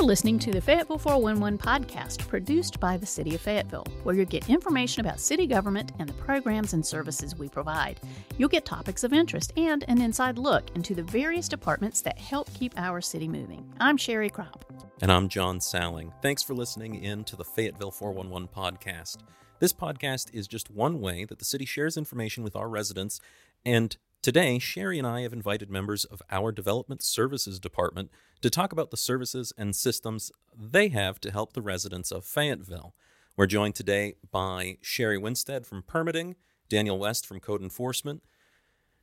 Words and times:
You're 0.00 0.06
listening 0.06 0.38
to 0.38 0.50
the 0.50 0.62
Fayetteville 0.62 0.96
411 0.96 1.58
podcast 1.58 2.26
produced 2.26 2.80
by 2.80 2.96
the 2.96 3.04
City 3.04 3.34
of 3.34 3.42
Fayetteville, 3.42 3.84
where 4.02 4.14
you'll 4.14 4.24
get 4.24 4.48
information 4.48 5.04
about 5.04 5.20
city 5.20 5.46
government 5.46 5.92
and 5.98 6.08
the 6.08 6.14
programs 6.14 6.72
and 6.72 6.84
services 6.84 7.36
we 7.36 7.50
provide. 7.50 8.00
You'll 8.38 8.48
get 8.48 8.64
topics 8.64 9.04
of 9.04 9.12
interest 9.12 9.52
and 9.58 9.84
an 9.88 10.00
inside 10.00 10.38
look 10.38 10.74
into 10.74 10.94
the 10.94 11.02
various 11.02 11.50
departments 11.50 12.00
that 12.00 12.18
help 12.18 12.50
keep 12.54 12.72
our 12.78 13.02
city 13.02 13.28
moving. 13.28 13.70
I'm 13.78 13.98
Sherry 13.98 14.30
Crop. 14.30 14.64
And 15.02 15.12
I'm 15.12 15.28
John 15.28 15.60
Salling. 15.60 16.14
Thanks 16.22 16.42
for 16.42 16.54
listening 16.54 16.94
in 17.04 17.22
to 17.24 17.36
the 17.36 17.44
Fayetteville 17.44 17.90
411 17.90 18.48
podcast. 18.56 19.18
This 19.58 19.74
podcast 19.74 20.32
is 20.32 20.48
just 20.48 20.70
one 20.70 21.02
way 21.02 21.26
that 21.26 21.40
the 21.40 21.44
city 21.44 21.66
shares 21.66 21.98
information 21.98 22.42
with 22.42 22.56
our 22.56 22.70
residents 22.70 23.20
and 23.66 23.98
Today, 24.22 24.58
Sherry 24.58 24.98
and 24.98 25.06
I 25.06 25.22
have 25.22 25.32
invited 25.32 25.70
members 25.70 26.04
of 26.04 26.20
our 26.30 26.52
Development 26.52 27.02
Services 27.02 27.58
Department 27.58 28.10
to 28.42 28.50
talk 28.50 28.70
about 28.70 28.90
the 28.90 28.98
services 28.98 29.50
and 29.56 29.74
systems 29.74 30.30
they 30.54 30.88
have 30.88 31.20
to 31.20 31.30
help 31.30 31.54
the 31.54 31.62
residents 31.62 32.12
of 32.12 32.26
Fayetteville. 32.26 32.94
We're 33.34 33.46
joined 33.46 33.76
today 33.76 34.16
by 34.30 34.76
Sherry 34.82 35.16
Winstead 35.16 35.64
from 35.64 35.82
Permitting, 35.82 36.36
Daniel 36.68 36.98
West 36.98 37.24
from 37.24 37.40
Code 37.40 37.62
Enforcement, 37.62 38.22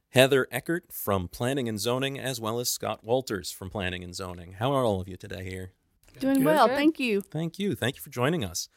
Heather 0.09 0.47
Eckert 0.51 0.93
from 0.93 1.27
Planning 1.27 1.67
and 1.67 1.79
Zoning, 1.79 2.19
as 2.19 2.39
well 2.39 2.59
as 2.59 2.69
Scott 2.69 3.03
Walters 3.03 3.51
from 3.51 3.71
Planning 3.71 4.03
and 4.03 4.13
Zoning. 4.13 4.53
How 4.59 4.71
are 4.71 4.85
all 4.85 5.01
of 5.01 5.07
you 5.07 5.17
today 5.17 5.43
here? 5.49 5.71
Doing 6.19 6.35
Good. 6.35 6.45
well, 6.45 6.67
thank 6.67 6.99
you. 6.99 7.21
Thank 7.21 7.57
you. 7.57 7.73
Thank 7.73 7.95
you 7.95 8.03
for 8.03 8.11
joining 8.11 8.45
us. 8.45 8.69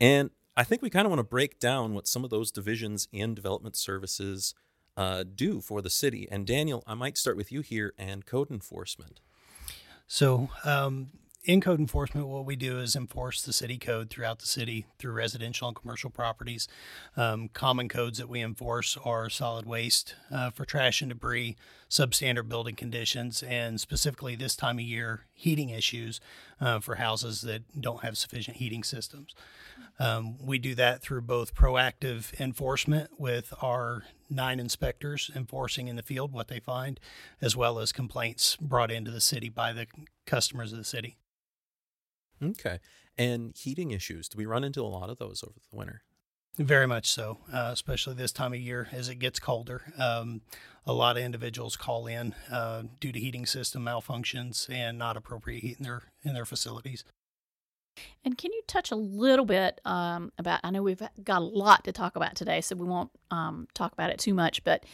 And 0.00 0.30
I 0.56 0.64
think 0.64 0.82
we 0.82 0.90
kind 0.90 1.06
of 1.06 1.10
want 1.10 1.20
to 1.20 1.24
break 1.24 1.60
down 1.60 1.94
what 1.94 2.08
some 2.08 2.24
of 2.24 2.30
those 2.30 2.50
divisions 2.50 3.06
in 3.12 3.36
development 3.36 3.76
services 3.76 4.52
uh, 4.96 5.24
do 5.24 5.60
for 5.60 5.82
the 5.82 5.90
city. 5.90 6.28
And 6.30 6.46
Daniel, 6.46 6.82
I 6.86 6.94
might 6.94 7.18
start 7.18 7.36
with 7.36 7.52
you 7.52 7.60
here 7.60 7.92
and 7.98 8.24
code 8.24 8.50
enforcement. 8.50 9.20
So, 10.06 10.50
um, 10.64 11.08
in 11.46 11.60
code 11.60 11.78
enforcement, 11.78 12.26
what 12.26 12.44
we 12.44 12.56
do 12.56 12.80
is 12.80 12.96
enforce 12.96 13.40
the 13.40 13.52
city 13.52 13.78
code 13.78 14.10
throughout 14.10 14.40
the 14.40 14.46
city 14.46 14.84
through 14.98 15.12
residential 15.12 15.68
and 15.68 15.76
commercial 15.76 16.10
properties. 16.10 16.66
Um, 17.16 17.48
common 17.52 17.88
codes 17.88 18.18
that 18.18 18.28
we 18.28 18.42
enforce 18.42 18.98
are 19.04 19.30
solid 19.30 19.64
waste 19.64 20.16
uh, 20.32 20.50
for 20.50 20.64
trash 20.64 21.02
and 21.02 21.08
debris, 21.10 21.56
substandard 21.88 22.48
building 22.48 22.74
conditions, 22.74 23.42
and 23.42 23.80
specifically 23.80 24.34
this 24.34 24.56
time 24.56 24.78
of 24.78 24.84
year, 24.84 25.26
heating 25.32 25.70
issues 25.70 26.20
uh, 26.60 26.80
for 26.80 26.96
houses 26.96 27.42
that 27.42 27.62
don't 27.80 28.02
have 28.02 28.18
sufficient 28.18 28.56
heating 28.56 28.82
systems. 28.82 29.34
Um, 29.98 30.36
we 30.44 30.58
do 30.58 30.74
that 30.74 31.00
through 31.00 31.22
both 31.22 31.54
proactive 31.54 32.38
enforcement 32.40 33.10
with 33.18 33.54
our 33.62 34.02
nine 34.28 34.60
inspectors 34.60 35.30
enforcing 35.34 35.88
in 35.88 35.96
the 35.96 36.02
field 36.02 36.32
what 36.32 36.48
they 36.48 36.60
find, 36.60 37.00
as 37.40 37.56
well 37.56 37.78
as 37.78 37.92
complaints 37.92 38.56
brought 38.56 38.90
into 38.90 39.10
the 39.10 39.20
city 39.20 39.48
by 39.48 39.72
the 39.72 39.86
customers 40.26 40.72
of 40.72 40.78
the 40.78 40.84
city. 40.84 41.16
Okay. 42.42 42.78
And 43.16 43.56
heating 43.56 43.92
issues, 43.92 44.28
do 44.28 44.36
we 44.36 44.44
run 44.44 44.64
into 44.64 44.82
a 44.82 44.84
lot 44.84 45.08
of 45.08 45.18
those 45.18 45.42
over 45.42 45.58
the 45.70 45.76
winter? 45.76 46.02
Very 46.58 46.86
much 46.86 47.10
so, 47.10 47.38
uh, 47.52 47.68
especially 47.72 48.14
this 48.14 48.32
time 48.32 48.54
of 48.54 48.60
year 48.60 48.88
as 48.90 49.10
it 49.10 49.16
gets 49.16 49.38
colder. 49.38 49.92
Um, 49.98 50.40
a 50.86 50.92
lot 50.92 51.18
of 51.18 51.22
individuals 51.22 51.76
call 51.76 52.06
in 52.06 52.34
uh, 52.50 52.84
due 52.98 53.12
to 53.12 53.18
heating 53.18 53.44
system 53.44 53.84
malfunctions 53.84 54.70
and 54.70 54.96
not 54.96 55.16
appropriate 55.18 55.60
heat 55.60 55.76
in 55.78 55.84
their 55.84 56.04
in 56.22 56.32
their 56.32 56.46
facilities. 56.46 57.04
And 58.24 58.36
can 58.38 58.52
you 58.52 58.62
touch 58.66 58.90
a 58.90 58.96
little 58.96 59.44
bit 59.44 59.80
um, 59.84 60.32
about? 60.38 60.60
I 60.64 60.70
know 60.70 60.82
we've 60.82 61.02
got 61.22 61.42
a 61.42 61.44
lot 61.44 61.84
to 61.84 61.92
talk 61.92 62.16
about 62.16 62.36
today, 62.36 62.60
so 62.62 62.74
we 62.74 62.86
won't 62.86 63.10
um, 63.30 63.68
talk 63.74 63.92
about 63.92 64.10
it 64.10 64.18
too 64.18 64.34
much. 64.34 64.64
But 64.64 64.84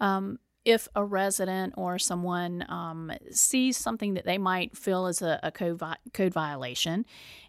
um, 0.00 0.38
if 0.64 0.88
a 0.94 1.04
resident 1.04 1.74
or 1.76 1.98
someone 1.98 2.64
um, 2.68 3.12
sees 3.30 3.76
something 3.76 4.14
that 4.14 4.24
they 4.24 4.38
might 4.38 4.76
feel 4.76 5.06
is 5.06 5.22
a, 5.22 5.38
a 5.42 5.50
code, 5.50 5.78
vi- 5.78 5.96
code 6.12 6.32
violation, 6.32 7.04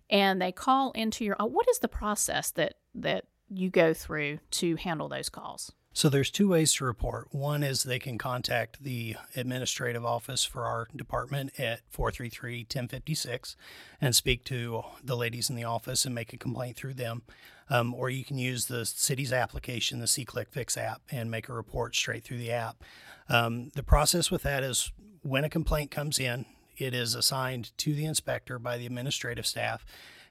and 0.09 0.41
they 0.41 0.51
call 0.51 0.91
into 0.91 1.25
your, 1.25 1.35
uh, 1.39 1.45
what 1.45 1.67
is 1.69 1.79
the 1.79 1.87
process 1.87 2.51
that 2.51 2.75
that 2.95 3.25
you 3.49 3.69
go 3.69 3.93
through 3.93 4.39
to 4.51 4.75
handle 4.75 5.09
those 5.09 5.29
calls? 5.29 5.71
So 5.95 6.09
there's 6.09 6.31
two 6.31 6.47
ways 6.47 6.73
to 6.73 6.85
report. 6.85 7.27
One 7.31 7.61
is 7.61 7.83
they 7.83 7.99
can 7.99 8.17
contact 8.17 8.83
the 8.83 9.15
administrative 9.35 10.03
office 10.03 10.43
for 10.43 10.65
our 10.65 10.87
department 10.95 11.59
at 11.59 11.81
433-1056 11.91 13.55
and 14.01 14.15
speak 14.15 14.43
to 14.45 14.83
the 15.03 15.15
ladies 15.15 15.51
in 15.51 15.55
the 15.55 15.65
office 15.65 16.03
and 16.03 16.15
make 16.15 16.33
a 16.33 16.37
complaint 16.37 16.77
through 16.77 16.95
them. 16.95 17.21
Um, 17.69 17.93
or 17.93 18.09
you 18.09 18.25
can 18.25 18.39
use 18.39 18.65
the 18.65 18.85
city's 18.85 19.31
application, 19.31 19.99
the 19.99 20.05
SeeClick 20.07 20.49
Fix 20.49 20.77
app, 20.77 21.01
and 21.11 21.29
make 21.29 21.47
a 21.47 21.53
report 21.53 21.95
straight 21.95 22.23
through 22.23 22.39
the 22.39 22.51
app. 22.51 22.83
Um, 23.29 23.69
the 23.75 23.83
process 23.83 24.31
with 24.31 24.41
that 24.43 24.63
is 24.63 24.91
when 25.21 25.43
a 25.43 25.49
complaint 25.49 25.91
comes 25.91 26.19
in, 26.19 26.45
it 26.75 26.93
is 26.95 27.13
assigned 27.13 27.71
to 27.77 27.93
the 27.93 28.05
inspector 28.05 28.57
by 28.57 28.77
the 28.77 28.85
administrative 28.87 29.45
staff, 29.45 29.85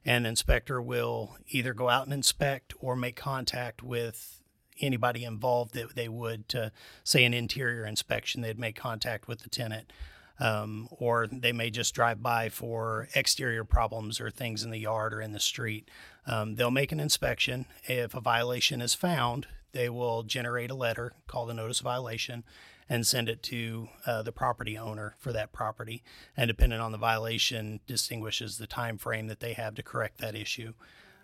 and 0.04 0.26
inspector 0.26 0.80
will 0.80 1.36
either 1.48 1.74
go 1.74 1.88
out 1.88 2.04
and 2.04 2.12
inspect 2.12 2.74
or 2.80 2.96
make 2.96 3.16
contact 3.16 3.82
with 3.82 4.40
anybody 4.80 5.24
involved 5.24 5.74
that 5.74 5.94
they 5.94 6.08
would 6.08 6.72
say 7.04 7.24
an 7.24 7.34
interior 7.34 7.84
inspection. 7.84 8.42
They'd 8.42 8.58
make 8.58 8.76
contact 8.76 9.28
with 9.28 9.40
the 9.40 9.50
tenant 9.50 9.92
um, 10.40 10.88
or 10.90 11.28
they 11.30 11.52
may 11.52 11.70
just 11.70 11.94
drive 11.94 12.22
by 12.22 12.48
for 12.48 13.08
exterior 13.14 13.64
problems 13.64 14.20
or 14.20 14.30
things 14.30 14.64
in 14.64 14.70
the 14.70 14.78
yard 14.78 15.14
or 15.14 15.20
in 15.20 15.32
the 15.32 15.40
street. 15.40 15.88
Um, 16.26 16.56
they'll 16.56 16.70
make 16.70 16.90
an 16.90 17.00
inspection. 17.00 17.66
If 17.84 18.14
a 18.14 18.20
violation 18.20 18.80
is 18.80 18.94
found 18.94 19.46
they 19.72 19.88
will 19.88 20.22
generate 20.22 20.70
a 20.70 20.74
letter 20.74 21.12
called 21.26 21.50
a 21.50 21.54
notice 21.54 21.80
of 21.80 21.84
violation 21.84 22.44
and 22.88 23.06
send 23.06 23.28
it 23.28 23.42
to 23.42 23.88
uh, 24.06 24.22
the 24.22 24.32
property 24.32 24.76
owner 24.76 25.14
for 25.18 25.32
that 25.32 25.52
property 25.52 26.02
and 26.36 26.48
depending 26.48 26.80
on 26.80 26.92
the 26.92 26.98
violation 26.98 27.80
distinguishes 27.86 28.58
the 28.58 28.66
time 28.66 28.98
frame 28.98 29.26
that 29.26 29.40
they 29.40 29.52
have 29.52 29.74
to 29.74 29.82
correct 29.82 30.18
that 30.18 30.34
issue 30.34 30.72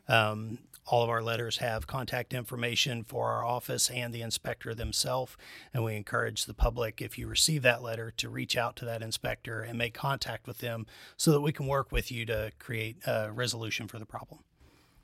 um, 0.09 0.59
all 0.87 1.03
of 1.03 1.11
our 1.11 1.23
letters 1.23 1.59
have 1.59 1.87
contact 1.87 2.33
information 2.33 3.05
for 3.05 3.29
our 3.31 3.45
office 3.45 3.91
and 3.91 4.13
the 4.13 4.23
inspector 4.23 4.75
themselves. 4.75 5.37
And 5.75 5.85
we 5.85 5.97
encourage 5.97 6.47
the 6.47 6.55
public, 6.55 7.03
if 7.03 7.19
you 7.19 7.29
receive 7.29 7.63
that 7.63 7.83
letter, 7.83 8.11
to 8.17 8.29
reach 8.31 8.57
out 8.57 8.75
to 8.77 8.85
that 8.87 9.03
inspector 9.03 9.61
and 9.61 9.77
make 9.77 9.95
contact 9.95 10.47
with 10.47 10.59
them 10.59 10.87
so 11.17 11.31
that 11.33 11.43
we 11.43 11.53
can 11.53 11.67
work 11.67 11.93
with 11.93 12.11
you 12.11 12.25
to 12.27 12.53
create 12.59 12.97
a 13.07 13.31
resolution 13.31 13.87
for 13.87 13.99
the 13.99 14.07
problem. 14.07 14.41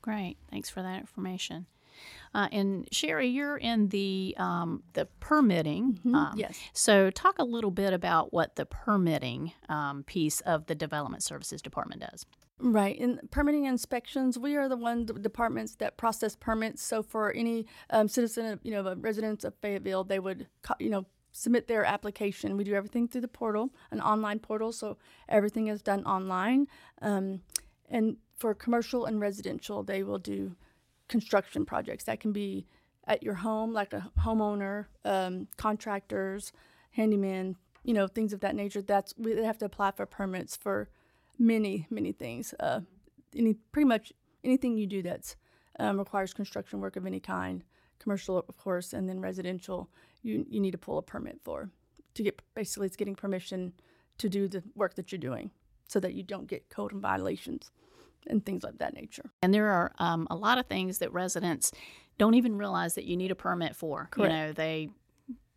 Great. 0.01 0.37
Thanks 0.49 0.69
for 0.69 0.81
that 0.81 0.99
information. 0.99 1.67
Uh, 2.33 2.47
and 2.51 2.87
Sherry, 2.91 3.27
you're 3.27 3.57
in 3.57 3.89
the 3.89 4.35
um, 4.37 4.83
the 4.93 5.05
permitting. 5.19 5.93
Mm-hmm. 5.93 6.15
Um, 6.15 6.33
yes. 6.37 6.57
So, 6.73 7.09
talk 7.09 7.39
a 7.39 7.45
little 7.45 7.71
bit 7.71 7.93
about 7.93 8.33
what 8.33 8.55
the 8.55 8.65
permitting 8.65 9.53
um, 9.69 10.03
piece 10.03 10.41
of 10.41 10.65
the 10.67 10.75
Development 10.75 11.23
Services 11.23 11.61
Department 11.61 12.01
does. 12.01 12.25
Right. 12.59 12.97
In 12.97 13.19
permitting 13.31 13.65
inspections, 13.65 14.39
we 14.39 14.55
are 14.55 14.69
the 14.69 14.77
one 14.77 15.05
departments 15.05 15.75
that 15.75 15.97
process 15.97 16.37
permits. 16.37 16.81
So 16.81 17.03
for 17.03 17.33
any 17.33 17.65
um, 17.89 18.07
citizen, 18.07 18.59
you 18.63 18.71
know, 18.71 18.95
residents 18.95 19.43
of 19.43 19.55
Fayetteville, 19.61 20.05
they 20.05 20.19
would, 20.19 20.47
you 20.79 20.89
know, 20.89 21.05
submit 21.33 21.67
their 21.67 21.83
application. 21.83 22.55
We 22.55 22.63
do 22.63 22.73
everything 22.73 23.09
through 23.09 23.21
the 23.21 23.27
portal, 23.27 23.73
an 23.91 23.99
online 23.99 24.39
portal, 24.39 24.71
so 24.71 24.97
everything 25.27 25.67
is 25.67 25.81
done 25.81 26.05
online. 26.05 26.67
Um, 27.01 27.41
and 27.89 28.17
for 28.37 28.53
commercial 28.53 29.05
and 29.05 29.19
residential, 29.19 29.83
they 29.83 30.01
will 30.01 30.17
do 30.17 30.55
construction 31.07 31.65
projects. 31.65 32.05
That 32.05 32.19
can 32.19 32.31
be 32.31 32.67
at 33.07 33.23
your 33.23 33.35
home, 33.35 33.73
like 33.73 33.93
a 33.93 34.09
homeowner, 34.19 34.85
um, 35.03 35.47
contractors, 35.57 36.51
handyman, 36.91 37.55
you 37.83 37.93
know, 37.93 38.07
things 38.07 38.33
of 38.33 38.39
that 38.39 38.55
nature. 38.55 38.81
That's 38.81 39.13
we 39.17 39.43
have 39.43 39.57
to 39.59 39.65
apply 39.65 39.91
for 39.91 40.05
permits 40.05 40.55
for 40.55 40.89
many, 41.37 41.87
many 41.89 42.11
things. 42.11 42.53
Uh, 42.59 42.81
any 43.35 43.53
pretty 43.71 43.87
much 43.87 44.11
anything 44.43 44.77
you 44.77 44.87
do 44.87 45.01
that's 45.01 45.35
um, 45.79 45.99
requires 45.99 46.33
construction 46.33 46.79
work 46.79 46.95
of 46.95 47.05
any 47.05 47.19
kind, 47.19 47.63
commercial 47.99 48.37
of 48.37 48.57
course, 48.57 48.93
and 48.93 49.07
then 49.07 49.19
residential, 49.19 49.89
you 50.23 50.45
you 50.49 50.59
need 50.59 50.71
to 50.71 50.77
pull 50.77 50.97
a 50.97 51.03
permit 51.03 51.39
for 51.43 51.69
to 52.15 52.23
get 52.23 52.41
basically 52.55 52.87
it's 52.87 52.95
getting 52.95 53.15
permission 53.15 53.73
to 54.17 54.29
do 54.29 54.47
the 54.47 54.63
work 54.75 54.95
that 54.95 55.11
you're 55.11 55.19
doing, 55.19 55.51
so 55.87 55.99
that 55.99 56.13
you 56.13 56.23
don't 56.23 56.47
get 56.47 56.69
code 56.69 56.93
and 56.93 57.01
violations 57.01 57.71
and 58.27 58.45
things 58.45 58.63
like 58.63 58.77
that 58.79 58.93
nature. 58.93 59.31
And 59.41 59.53
there 59.53 59.67
are 59.67 59.91
um, 59.99 60.27
a 60.29 60.35
lot 60.35 60.57
of 60.57 60.67
things 60.67 60.99
that 60.99 61.11
residents 61.13 61.71
don't 62.17 62.35
even 62.35 62.57
realize 62.57 62.95
that 62.95 63.05
you 63.05 63.17
need 63.17 63.31
a 63.31 63.35
permit 63.35 63.75
for. 63.75 64.07
Correct. 64.11 64.31
You 64.31 64.37
know, 64.37 64.53
they 64.53 64.89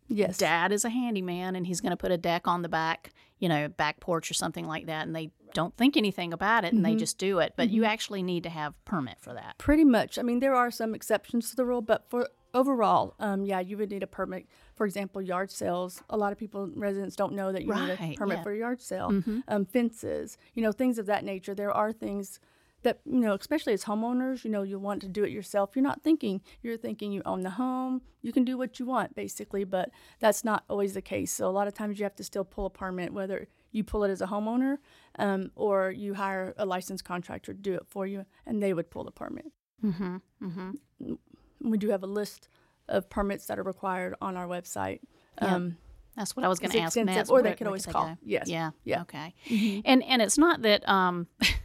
Yes. 0.09 0.37
Dad 0.37 0.71
is 0.71 0.83
a 0.83 0.89
handyman 0.89 1.55
and 1.55 1.65
he's 1.65 1.81
going 1.81 1.91
to 1.91 1.97
put 1.97 2.11
a 2.11 2.17
deck 2.17 2.47
on 2.47 2.63
the 2.63 2.69
back, 2.69 3.11
you 3.37 3.47
know, 3.47 3.67
back 3.67 3.99
porch 3.99 4.29
or 4.29 4.33
something 4.33 4.65
like 4.65 4.87
that. 4.87 5.05
And 5.05 5.15
they 5.15 5.31
don't 5.53 5.75
think 5.77 5.95
anything 5.95 6.33
about 6.33 6.65
it 6.65 6.73
and 6.73 6.83
mm-hmm. 6.83 6.93
they 6.93 6.99
just 6.99 7.17
do 7.17 7.39
it. 7.39 7.53
But 7.55 7.67
mm-hmm. 7.67 7.75
you 7.75 7.85
actually 7.85 8.23
need 8.23 8.43
to 8.43 8.49
have 8.49 8.73
permit 8.85 9.17
for 9.19 9.33
that. 9.33 9.57
Pretty 9.59 9.85
much. 9.85 10.17
I 10.17 10.23
mean, 10.23 10.39
there 10.39 10.55
are 10.55 10.71
some 10.71 10.95
exceptions 10.95 11.51
to 11.51 11.55
the 11.55 11.65
rule, 11.65 11.81
but 11.81 12.09
for 12.09 12.27
overall, 12.53 13.13
um, 13.19 13.45
yeah, 13.45 13.59
you 13.59 13.77
would 13.77 13.91
need 13.91 14.03
a 14.03 14.07
permit. 14.07 14.47
For 14.75 14.85
example, 14.85 15.21
yard 15.21 15.51
sales. 15.51 16.01
A 16.09 16.17
lot 16.17 16.31
of 16.31 16.39
people, 16.39 16.69
residents, 16.75 17.15
don't 17.15 17.33
know 17.33 17.51
that 17.51 17.63
you 17.63 17.69
right, 17.69 17.99
need 17.99 18.13
a 18.13 18.17
permit 18.17 18.37
yeah. 18.37 18.43
for 18.43 18.51
a 18.51 18.57
yard 18.57 18.81
sale. 18.81 19.09
Mm-hmm. 19.09 19.41
Um, 19.47 19.65
fences, 19.65 20.37
you 20.55 20.63
know, 20.63 20.71
things 20.71 20.97
of 20.97 21.05
that 21.05 21.23
nature. 21.23 21.53
There 21.53 21.71
are 21.71 21.91
things 21.91 22.39
that 22.83 22.99
you 23.05 23.19
know 23.19 23.33
especially 23.33 23.73
as 23.73 23.85
homeowners 23.85 24.43
you 24.43 24.49
know 24.49 24.63
you 24.63 24.79
want 24.79 25.01
to 25.01 25.07
do 25.07 25.23
it 25.23 25.31
yourself 25.31 25.71
you're 25.75 25.83
not 25.83 26.01
thinking 26.01 26.41
you're 26.61 26.77
thinking 26.77 27.11
you 27.11 27.21
own 27.25 27.41
the 27.41 27.51
home 27.51 28.01
you 28.21 28.31
can 28.31 28.43
do 28.45 28.57
what 28.57 28.79
you 28.79 28.85
want 28.85 29.13
basically 29.15 29.63
but 29.63 29.89
that's 30.19 30.43
not 30.43 30.63
always 30.69 30.93
the 30.93 31.01
case 31.01 31.31
so 31.31 31.47
a 31.47 31.51
lot 31.51 31.67
of 31.67 31.73
times 31.73 31.99
you 31.99 32.03
have 32.03 32.15
to 32.15 32.23
still 32.23 32.45
pull 32.45 32.65
a 32.65 32.69
permit 32.69 33.13
whether 33.13 33.47
you 33.71 33.83
pull 33.83 34.03
it 34.03 34.09
as 34.09 34.21
a 34.21 34.27
homeowner, 34.27 34.77
um, 35.17 35.51
or 35.55 35.91
you 35.91 36.13
hire 36.13 36.53
a 36.57 36.65
licensed 36.65 37.05
contractor 37.05 37.53
to 37.53 37.59
do 37.59 37.73
it 37.75 37.83
for 37.87 38.07
you, 38.07 38.25
and 38.45 38.61
they 38.61 38.73
would 38.73 38.89
pull 38.89 39.03
the 39.03 39.11
permit. 39.11 39.45
Mm-hmm. 39.83 40.17
Mm-hmm. 40.43 41.13
We 41.61 41.77
do 41.77 41.89
have 41.89 42.03
a 42.03 42.07
list 42.07 42.49
of 42.87 43.09
permits 43.09 43.45
that 43.45 43.59
are 43.59 43.63
required 43.63 44.15
on 44.21 44.35
our 44.35 44.47
website. 44.47 44.99
Yeah. 45.41 45.55
Um, 45.55 45.77
That's 46.15 46.35
what 46.35 46.45
I 46.45 46.49
was 46.49 46.59
going 46.59 46.71
to 46.71 46.79
ask 46.79 46.97
or 47.29 47.41
they 47.41 47.53
could 47.53 47.67
always 47.67 47.85
they 47.85 47.91
call. 47.91 48.07
go? 48.07 48.17
Yes. 48.23 48.47
Yeah. 48.47 48.71
Yeah. 48.83 49.01
Okay. 49.01 49.33
mhm. 49.47 49.81
And 49.85 50.03
and 50.03 50.21
it's 50.21 50.37
not 50.37 50.63
that 50.63 50.87
um 50.89 51.27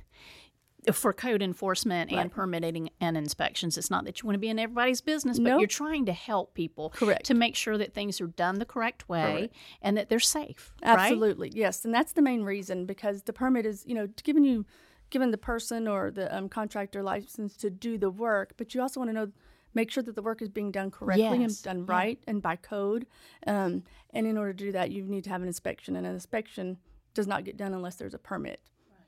for 0.93 1.13
code 1.13 1.43
enforcement 1.43 2.13
and 2.13 2.31
permitting 2.31 2.91
and 3.01 3.17
inspections, 3.17 3.79
it's 3.79 3.91
not 3.91 4.05
that 4.05 4.21
you 4.23 4.27
want 4.27 4.35
to 4.35 4.39
be 4.41 4.49
in 4.49 4.59
everybody's 4.59 5.01
business, 5.01 5.39
but 5.39 5.49
Nope. 5.51 5.61
you're 5.61 5.67
trying 5.69 6.07
to 6.07 6.13
help 6.13 6.55
people 6.55 6.91
Correct. 6.91 7.25
to 7.27 7.35
make 7.35 7.55
sure 7.57 7.79
that 7.79 7.95
things 7.95 8.21
are 8.21 8.27
done 8.27 8.59
the 8.59 8.65
correct 8.65 9.09
way 9.09 9.33
Correct. 9.33 9.55
and 9.83 9.97
that 9.97 10.09
they're 10.09 10.21
safe. 10.21 10.75
right? 10.85 10.99
Absolutely, 10.99 11.51
yes, 11.55 11.85
and 11.85 11.95
that's 11.95 12.13
the 12.13 12.23
main 12.23 12.43
reason 12.43 12.87
because 12.87 13.23
the 13.23 13.33
permit 13.33 13.65
is, 13.67 13.85
you 13.87 13.95
know, 13.95 14.09
giving 14.23 14.45
you, 14.45 14.67
giving 15.11 15.31
the 15.31 15.39
person 15.39 15.87
or 15.89 16.11
the 16.11 16.35
um, 16.37 16.49
contractor 16.49 17.03
license 17.03 17.57
to 17.59 17.71
do 17.71 17.97
the 17.99 18.11
work, 18.11 18.53
but 18.57 18.75
you 18.75 18.81
also 18.81 19.01
want 19.01 19.09
to 19.11 19.15
know, 19.15 19.31
make 19.75 19.91
sure 19.91 20.03
that 20.03 20.15
the 20.15 20.23
work 20.23 20.41
is 20.43 20.49
being 20.49 20.71
done 20.71 20.91
correctly 20.91 21.25
Yes, 21.41 21.57
and 21.59 21.63
done 21.63 21.79
yeah. 21.79 21.85
right 21.87 22.19
and 22.27 22.41
by 22.43 22.57
code. 22.57 23.07
Um, 23.47 23.83
and 24.11 24.27
in 24.27 24.37
order 24.39 24.53
to 24.53 24.65
do 24.65 24.73
that, 24.73 24.91
you 24.91 25.03
need 25.05 25.25
to 25.25 25.31
have 25.31 25.43
an 25.43 25.49
inspection, 25.49 25.97
and 25.97 26.07
an 26.07 26.15
inspection 26.15 26.79
does 27.15 27.27
not 27.27 27.45
get 27.45 27.57
done 27.57 27.73
unless 27.75 27.97
there's 27.97 28.15
a 28.15 28.19
permit. 28.19 28.61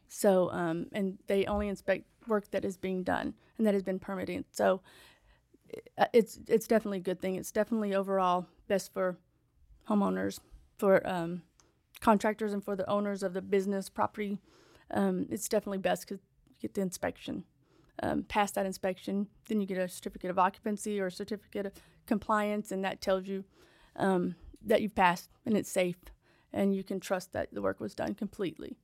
So, 0.08 0.50
um, 0.50 0.86
and 0.92 1.18
they 1.26 1.44
only 1.46 1.68
inspect 1.68 2.04
work 2.26 2.50
that 2.50 2.64
is 2.64 2.76
being 2.76 3.02
done 3.02 3.34
and 3.58 3.66
that 3.66 3.74
has 3.74 3.82
been 3.82 3.98
permitted. 3.98 4.44
So, 4.50 4.80
uh, 5.98 6.06
it's 6.12 6.38
it's 6.48 6.66
definitely 6.66 6.98
a 6.98 7.02
good 7.02 7.20
thing. 7.20 7.34
It's 7.34 7.52
definitely 7.52 7.94
overall 7.94 8.46
best 8.68 8.92
for 8.92 9.18
homeowners, 9.88 10.40
for 10.78 11.06
um, 11.06 11.42
contractors, 12.00 12.52
and 12.52 12.64
for 12.64 12.76
the 12.76 12.88
owners 12.88 13.22
of 13.22 13.34
the 13.34 13.42
business 13.42 13.88
property. 13.88 14.38
Um, 14.90 15.26
it's 15.30 15.48
definitely 15.48 15.78
best 15.78 16.06
because 16.06 16.22
you 16.48 16.56
get 16.60 16.74
the 16.74 16.80
inspection. 16.80 17.44
Um, 18.02 18.24
pass 18.24 18.52
that 18.52 18.66
inspection, 18.66 19.26
then 19.46 19.60
you 19.60 19.66
get 19.66 19.78
a 19.78 19.88
certificate 19.88 20.30
of 20.30 20.38
occupancy 20.38 21.00
or 21.00 21.06
a 21.06 21.10
certificate 21.10 21.66
of 21.66 21.72
compliance, 22.06 22.70
and 22.70 22.84
that 22.84 23.00
tells 23.00 23.26
you 23.26 23.44
um, 23.96 24.36
that 24.62 24.82
you've 24.82 24.94
passed 24.94 25.30
and 25.46 25.56
it's 25.56 25.70
safe, 25.70 25.96
and 26.52 26.76
you 26.76 26.84
can 26.84 27.00
trust 27.00 27.32
that 27.32 27.52
the 27.54 27.62
work 27.62 27.80
was 27.80 27.94
done 27.94 28.14
completely. 28.14 28.76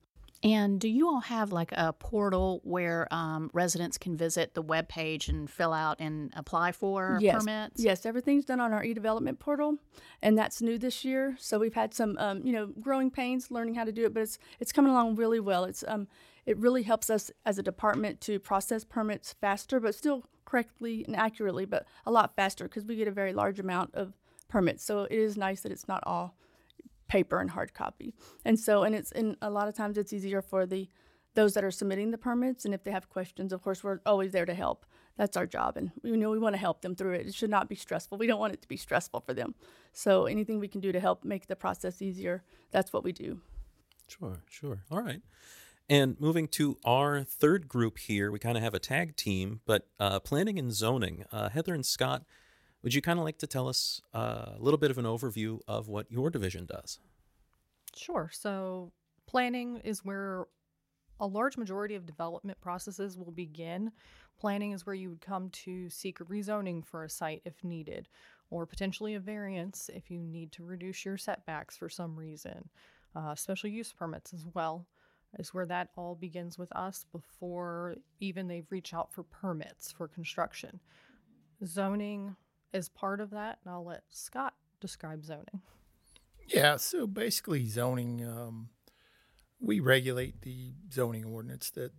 And 0.44 0.81
do 0.81 0.89
you 0.89 1.09
all 1.09 1.21
have 1.21 1.53
like 1.53 1.71
a 1.73 1.93
portal 1.93 2.61
where 2.65 3.06
um, 3.12 3.49
residents 3.53 3.97
can 3.97 4.17
visit 4.17 4.55
the 4.55 4.62
web 4.62 4.89
page 4.89 5.29
and 5.29 5.49
fill 5.49 5.73
out 5.73 5.99
and 6.00 6.33
apply 6.35 6.73
for 6.73 7.19
Yes. 7.21 7.37
permits? 7.37 7.81
Yes, 7.83 8.05
everything's 8.05 8.44
done 8.44 8.59
on 8.61 8.73
our 8.73 8.83
e-development 8.83 9.39
portal, 9.39 9.79
and 10.21 10.37
that's 10.37 10.61
new 10.61 10.79
this 10.79 11.05
year. 11.05 11.37
So 11.39 11.59
we've 11.61 11.75
had 11.75 11.94
some, 11.94 12.17
um, 12.19 12.44
you 12.44 12.53
know, 12.53 12.67
growing 12.67 13.11
pains 13.11 13.50
learning 13.50 13.75
how 13.77 13.85
to 13.85 13.93
do 13.93 14.05
it, 14.05 14.12
but 14.15 14.25
it's 14.25 14.39
it's 14.59 14.73
coming 14.73 14.91
along 14.91 15.15
really 15.15 15.39
well. 15.41 15.65
It's 15.65 15.85
um, 15.87 16.09
it 16.45 16.59
really 16.59 16.83
helps 16.83 17.09
us 17.09 17.31
as 17.47 17.59
a 17.59 17.62
department 17.62 18.21
to 18.23 18.41
process 18.41 18.83
permits 18.85 19.33
faster, 19.35 19.79
but 19.79 19.95
still 19.95 20.25
correctly 20.45 21.05
and 21.06 21.15
accurately, 21.15 21.65
but 21.67 21.87
a 22.05 22.11
lot 22.11 22.35
faster 22.35 22.65
because 22.65 22.85
we 22.85 22.97
get 22.97 23.06
a 23.06 23.12
very 23.12 23.33
large 23.33 23.61
amount 23.61 23.95
of 23.95 24.12
permits. 24.49 24.85
So 24.85 25.05
it 25.05 25.12
is 25.12 25.37
nice 25.37 25.61
that 25.61 25.71
it's 25.71 25.87
not 25.87 26.03
all 26.05 26.35
paper 27.12 27.41
and 27.41 27.50
hard 27.50 27.75
copy. 27.75 28.14
And 28.43 28.59
so, 28.59 28.85
and 28.85 28.94
it's 28.94 29.12
and 29.12 29.37
a 29.43 29.50
lot 29.50 29.69
of 29.69 29.75
times 29.75 29.99
it's 29.99 30.14
easier 30.14 30.41
for 30.41 30.64
the 30.64 30.88
those 31.35 31.53
that 31.55 31.64
are 31.64 31.70
submitting 31.70 32.11
the 32.11 32.19
permits, 32.19 32.64
and 32.64 32.75
if 32.75 32.85
they 32.85 32.91
have 32.91 33.09
questions, 33.09 33.53
of 33.53 33.62
course, 33.62 33.85
we're 33.85 34.00
always 34.05 34.32
there 34.32 34.47
to 34.47 34.55
help. 34.55 34.87
That's 35.17 35.37
our 35.37 35.47
job, 35.47 35.76
and 35.76 35.91
we 36.03 36.12
know 36.12 36.31
we 36.31 36.38
want 36.38 36.55
to 36.55 36.59
help 36.69 36.81
them 36.81 36.94
through 36.94 37.12
it. 37.12 37.26
It 37.26 37.35
should 37.35 37.50
not 37.50 37.69
be 37.69 37.75
stressful. 37.75 38.17
We 38.17 38.26
don't 38.26 38.41
want 38.41 38.55
it 38.55 38.62
to 38.62 38.69
be 38.69 38.79
stressful 38.79 39.20
for 39.20 39.35
them. 39.35 39.55
So 39.93 40.25
anything 40.25 40.59
we 40.59 40.69
can 40.69 40.81
do 40.81 40.91
to 40.91 41.00
help 41.00 41.23
make 41.23 41.47
the 41.49 41.56
process 41.56 42.00
easier, 42.00 42.44
that's 42.70 42.94
what 42.94 43.05
we 43.05 43.12
do. 43.12 43.41
Sure, 44.09 44.38
sure. 44.49 44.79
All 44.91 45.03
right. 45.03 45.20
And 45.88 46.19
moving 46.19 46.49
to 46.49 46.79
our 46.85 47.23
third 47.25 47.69
group 47.69 47.99
here, 47.99 48.31
we 48.31 48.38
kind 48.38 48.56
of 48.56 48.62
have 48.62 48.75
a 48.75 48.79
tag 48.79 49.17
team, 49.17 49.61
but 49.67 49.88
uh, 50.00 50.20
planning 50.20 50.59
and 50.59 50.73
zoning. 50.73 51.25
Uh, 51.31 51.50
Heather 51.50 51.75
and 51.75 51.85
Scott, 51.85 52.25
would 52.82 52.94
you 52.94 53.02
kind 53.02 53.19
of 53.19 53.25
like 53.25 53.38
to 53.38 53.46
tell 53.46 53.69
us 53.69 54.00
uh, 54.14 54.52
a 54.56 54.58
little 54.58 54.79
bit 54.79 54.90
of 54.90 54.99
an 54.99 55.05
overview 55.05 55.61
of 55.69 55.88
what 55.88 56.11
your 56.11 56.31
division 56.31 56.67
does? 56.67 56.99
Sure. 57.94 58.31
So, 58.32 58.93
planning 59.26 59.79
is 59.84 60.05
where 60.05 60.46
a 61.20 61.26
large 61.26 61.56
majority 61.56 61.94
of 61.94 62.06
development 62.06 62.61
processes 62.61 63.17
will 63.17 63.31
begin. 63.31 63.93
Planning 64.40 64.73
is 64.73 64.84
where 64.84 64.94
you 64.94 65.11
would 65.11 65.20
come 65.20 65.50
to 65.50 65.88
seek 65.88 66.20
a 66.20 66.25
rezoning 66.25 66.84
for 66.84 67.05
a 67.05 67.11
site 67.11 67.43
if 67.44 67.62
needed, 67.62 68.08
or 68.50 68.67
potentially 68.67 69.14
a 69.14 69.20
variance 69.20 69.88
if 69.94 70.11
you 70.11 70.19
need 70.19 70.50
to 70.52 70.64
reduce 70.64 71.05
your 71.05 71.17
setbacks 71.17 71.76
for 71.76 71.88
some 71.88 72.17
reason. 72.17 72.69
Uh, 73.14 73.35
special 73.35 73.69
use 73.69 73.93
permits 73.93 74.32
as 74.32 74.46
well 74.55 74.87
is 75.38 75.55
where 75.55 75.67
that 75.67 75.90
all 75.96 76.14
begins 76.14 76.58
with 76.58 76.75
us 76.75 77.06
before 77.12 77.94
even 78.20 78.49
they 78.49 78.64
reach 78.70 78.93
out 78.93 79.12
for 79.12 79.23
permits 79.23 79.93
for 79.93 80.08
construction. 80.08 80.81
Zoning 81.64 82.37
is 82.73 82.89
part 82.89 83.21
of 83.21 83.31
that, 83.31 83.59
and 83.65 83.73
I'll 83.73 83.85
let 83.85 84.03
Scott 84.11 84.55
describe 84.81 85.25
zoning. 85.25 85.61
Yeah, 86.49 86.77
so 86.77 87.07
basically 87.07 87.67
zoning, 87.67 88.27
um, 88.27 88.69
we 89.61 89.81
regulate 89.81 90.43
the 90.43 90.73
zoning 90.93 91.25
ordinance 91.25 91.71
that 91.71 91.93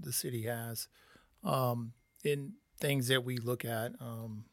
the 0.00 0.12
city 0.12 0.42
has. 0.42 0.88
Um, 1.42 1.92
and 2.24 2.52
things 2.80 3.08
that 3.08 3.24
we 3.24 3.38
look 3.38 3.64
at 3.64 3.92
um, 4.00 4.44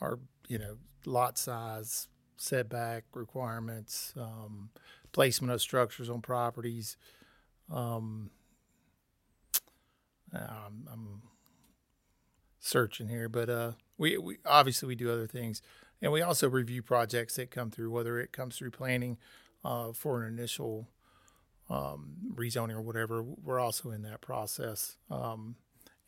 are, 0.00 0.18
you 0.48 0.58
know, 0.58 0.76
lot 1.04 1.38
size, 1.38 2.08
setback 2.36 3.04
requirements, 3.14 4.12
um, 4.16 4.70
placement 5.12 5.52
of 5.52 5.60
structures 5.60 6.08
on 6.08 6.22
properties. 6.22 6.96
Um, 7.70 8.30
um, 10.32 10.88
I'm 10.90 11.22
searching 12.60 13.08
here, 13.08 13.28
but 13.28 13.48
uh, 13.50 13.72
we, 14.00 14.16
we 14.16 14.38
obviously 14.46 14.88
we 14.88 14.94
do 14.94 15.12
other 15.12 15.26
things. 15.26 15.60
And 16.00 16.10
we 16.10 16.22
also 16.22 16.48
review 16.48 16.82
projects 16.82 17.36
that 17.36 17.50
come 17.50 17.70
through, 17.70 17.90
whether 17.90 18.18
it 18.18 18.32
comes 18.32 18.56
through 18.56 18.70
planning 18.70 19.18
uh, 19.62 19.92
for 19.92 20.22
an 20.24 20.32
initial 20.32 20.88
um, 21.68 22.16
rezoning 22.34 22.72
or 22.72 22.80
whatever. 22.80 23.22
We're 23.22 23.60
also 23.60 23.90
in 23.90 24.00
that 24.02 24.22
process, 24.22 24.96
um, 25.10 25.56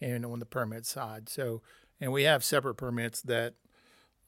and 0.00 0.24
on 0.24 0.38
the 0.38 0.46
permit 0.46 0.86
side. 0.86 1.28
So, 1.28 1.60
and 2.00 2.12
we 2.12 2.22
have 2.22 2.42
separate 2.42 2.76
permits 2.76 3.20
that 3.22 3.54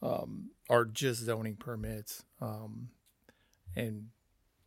um, 0.03 0.51
are 0.69 0.85
just 0.85 1.23
zoning 1.23 1.57
permits, 1.57 2.23
um, 2.43 2.91
and 3.75 4.09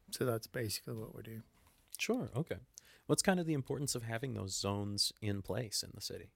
so 0.09 0.25
that's 0.25 0.47
basically 0.47 0.95
what 0.95 1.15
we 1.15 1.21
do. 1.21 1.41
Sure. 1.99 2.31
Okay. 2.35 2.57
What's 3.05 3.21
kind 3.21 3.39
of 3.39 3.45
the 3.45 3.53
importance 3.53 3.93
of 3.93 4.03
having 4.03 4.33
those 4.33 4.57
zones 4.57 5.13
in 5.21 5.43
place 5.43 5.83
in 5.83 5.91
the 5.93 6.01
city? 6.01 6.31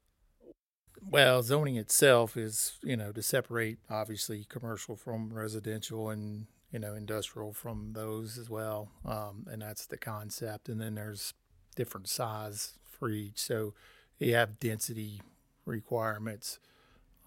Well, 1.09 1.41
zoning 1.41 1.77
itself 1.77 2.37
is, 2.37 2.73
you 2.83 2.95
know, 2.95 3.11
to 3.11 3.21
separate 3.21 3.79
obviously 3.89 4.45
commercial 4.47 4.95
from 4.95 5.33
residential 5.33 6.09
and, 6.09 6.45
you 6.71 6.79
know, 6.79 6.93
industrial 6.93 7.53
from 7.53 7.93
those 7.93 8.37
as 8.37 8.49
well. 8.49 8.91
Um, 9.03 9.47
and 9.49 9.61
that's 9.61 9.87
the 9.87 9.97
concept. 9.97 10.69
And 10.69 10.79
then 10.79 10.95
there's 10.95 11.33
different 11.75 12.07
size 12.07 12.73
for 12.85 13.09
each. 13.09 13.39
So 13.39 13.73
you 14.19 14.35
have 14.35 14.59
density 14.59 15.21
requirements. 15.65 16.59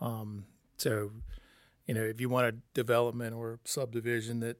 Um, 0.01 0.47
so, 0.77 1.11
you 1.87 1.95
know, 1.95 2.03
if 2.03 2.21
you 2.21 2.29
want 2.29 2.47
a 2.47 2.57
development 2.75 3.35
or 3.35 3.59
subdivision 3.65 4.41
that 4.41 4.59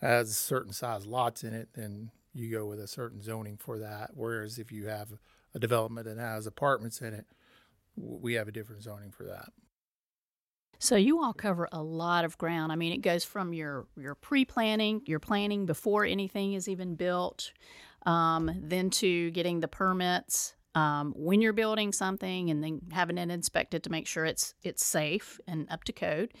has 0.00 0.36
certain 0.36 0.72
size 0.72 1.06
lots 1.06 1.44
in 1.44 1.52
it, 1.52 1.68
then 1.74 2.10
you 2.32 2.50
go 2.50 2.66
with 2.66 2.80
a 2.80 2.88
certain 2.88 3.20
zoning 3.20 3.58
for 3.58 3.78
that. 3.78 4.12
Whereas 4.14 4.58
if 4.58 4.72
you 4.72 4.86
have 4.86 5.12
a 5.54 5.58
development 5.58 6.06
that 6.06 6.18
has 6.18 6.46
apartments 6.46 7.00
in 7.00 7.12
it, 7.12 7.26
we 8.00 8.34
have 8.34 8.48
a 8.48 8.52
different 8.52 8.82
zoning 8.82 9.10
for 9.10 9.24
that. 9.24 9.48
So 10.78 10.94
you 10.94 11.22
all 11.22 11.32
cover 11.32 11.68
a 11.72 11.82
lot 11.82 12.24
of 12.24 12.38
ground. 12.38 12.70
I 12.70 12.76
mean, 12.76 12.92
it 12.92 13.02
goes 13.02 13.24
from 13.24 13.52
your 13.52 13.86
your 13.96 14.14
pre-planning, 14.14 15.02
your 15.06 15.18
planning 15.18 15.66
before 15.66 16.04
anything 16.04 16.52
is 16.52 16.68
even 16.68 16.94
built, 16.94 17.52
um, 18.06 18.50
then 18.62 18.90
to 18.90 19.30
getting 19.32 19.60
the 19.60 19.68
permits 19.68 20.54
um, 20.74 21.12
when 21.16 21.40
you're 21.40 21.52
building 21.52 21.92
something, 21.92 22.50
and 22.50 22.62
then 22.62 22.80
having 22.92 23.18
it 23.18 23.30
inspected 23.30 23.82
to 23.82 23.90
make 23.90 24.06
sure 24.06 24.24
it's 24.24 24.54
it's 24.62 24.84
safe 24.84 25.40
and 25.48 25.66
up 25.68 25.82
to 25.84 25.92
code. 25.92 26.32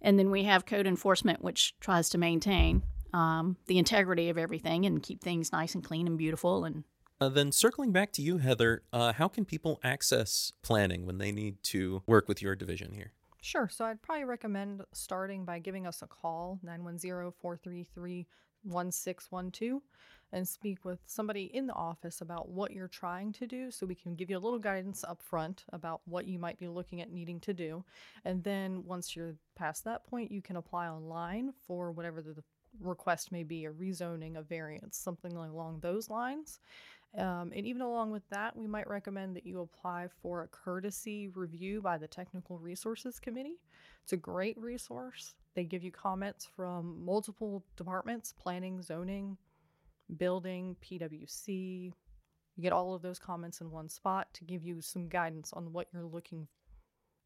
And 0.00 0.18
then 0.18 0.30
we 0.30 0.44
have 0.44 0.64
code 0.66 0.86
enforcement, 0.86 1.42
which 1.42 1.74
tries 1.80 2.08
to 2.10 2.18
maintain 2.18 2.82
um, 3.12 3.56
the 3.66 3.78
integrity 3.78 4.28
of 4.30 4.38
everything 4.38 4.86
and 4.86 5.02
keep 5.02 5.22
things 5.22 5.52
nice 5.52 5.74
and 5.74 5.84
clean 5.84 6.06
and 6.06 6.18
beautiful. 6.18 6.64
And 6.64 6.84
Uh, 7.20 7.28
then 7.28 7.52
circling 7.52 7.92
back 7.92 8.12
to 8.12 8.22
you, 8.22 8.38
Heather, 8.38 8.82
uh, 8.92 9.12
how 9.12 9.28
can 9.28 9.44
people 9.44 9.80
access 9.84 10.52
planning 10.62 11.06
when 11.06 11.18
they 11.18 11.30
need 11.30 11.62
to 11.64 12.02
work 12.06 12.28
with 12.28 12.42
your 12.42 12.56
division 12.56 12.92
here? 12.92 13.12
Sure. 13.40 13.68
So 13.68 13.84
I'd 13.84 14.02
probably 14.02 14.24
recommend 14.24 14.82
starting 14.92 15.44
by 15.44 15.58
giving 15.58 15.86
us 15.86 16.02
a 16.02 16.06
call, 16.06 16.58
910 16.62 17.32
433 17.40 18.26
1612, 18.64 19.82
and 20.32 20.48
speak 20.48 20.84
with 20.84 20.98
somebody 21.06 21.44
in 21.54 21.66
the 21.66 21.74
office 21.74 22.20
about 22.22 22.48
what 22.48 22.72
you're 22.72 22.88
trying 22.88 23.32
to 23.34 23.46
do 23.46 23.70
so 23.70 23.86
we 23.86 23.94
can 23.94 24.14
give 24.14 24.30
you 24.30 24.38
a 24.38 24.40
little 24.40 24.58
guidance 24.58 25.04
up 25.04 25.22
front 25.22 25.64
about 25.72 26.00
what 26.06 26.26
you 26.26 26.38
might 26.38 26.58
be 26.58 26.68
looking 26.68 27.00
at 27.00 27.12
needing 27.12 27.38
to 27.40 27.52
do. 27.52 27.84
And 28.24 28.42
then 28.42 28.82
once 28.86 29.14
you're 29.14 29.36
past 29.54 29.84
that 29.84 30.06
point, 30.06 30.32
you 30.32 30.42
can 30.42 30.56
apply 30.56 30.88
online 30.88 31.52
for 31.66 31.92
whatever 31.92 32.22
the 32.22 32.42
request 32.80 33.30
may 33.30 33.42
be 33.42 33.66
a 33.66 33.70
rezoning, 33.70 34.36
a 34.36 34.42
variance, 34.42 34.96
something 34.96 35.32
along 35.36 35.80
those 35.80 36.10
lines. 36.10 36.60
Um, 37.16 37.52
and 37.54 37.64
even 37.64 37.82
along 37.82 38.10
with 38.10 38.28
that, 38.30 38.56
we 38.56 38.66
might 38.66 38.88
recommend 38.88 39.36
that 39.36 39.46
you 39.46 39.60
apply 39.60 40.08
for 40.20 40.42
a 40.42 40.48
courtesy 40.48 41.28
review 41.28 41.80
by 41.80 41.96
the 41.96 42.08
Technical 42.08 42.58
Resources 42.58 43.20
Committee. 43.20 43.60
It's 44.02 44.12
a 44.12 44.16
great 44.16 44.58
resource. 44.58 45.34
They 45.54 45.64
give 45.64 45.84
you 45.84 45.92
comments 45.92 46.48
from 46.56 47.04
multiple 47.04 47.64
departments 47.76 48.32
planning, 48.32 48.82
zoning, 48.82 49.36
building, 50.16 50.76
PWC. 50.84 51.92
You 52.56 52.62
get 52.62 52.72
all 52.72 52.94
of 52.94 53.02
those 53.02 53.20
comments 53.20 53.60
in 53.60 53.70
one 53.70 53.88
spot 53.88 54.28
to 54.34 54.44
give 54.44 54.64
you 54.64 54.80
some 54.80 55.08
guidance 55.08 55.52
on 55.52 55.72
what 55.72 55.88
you're 55.92 56.04
looking 56.04 56.48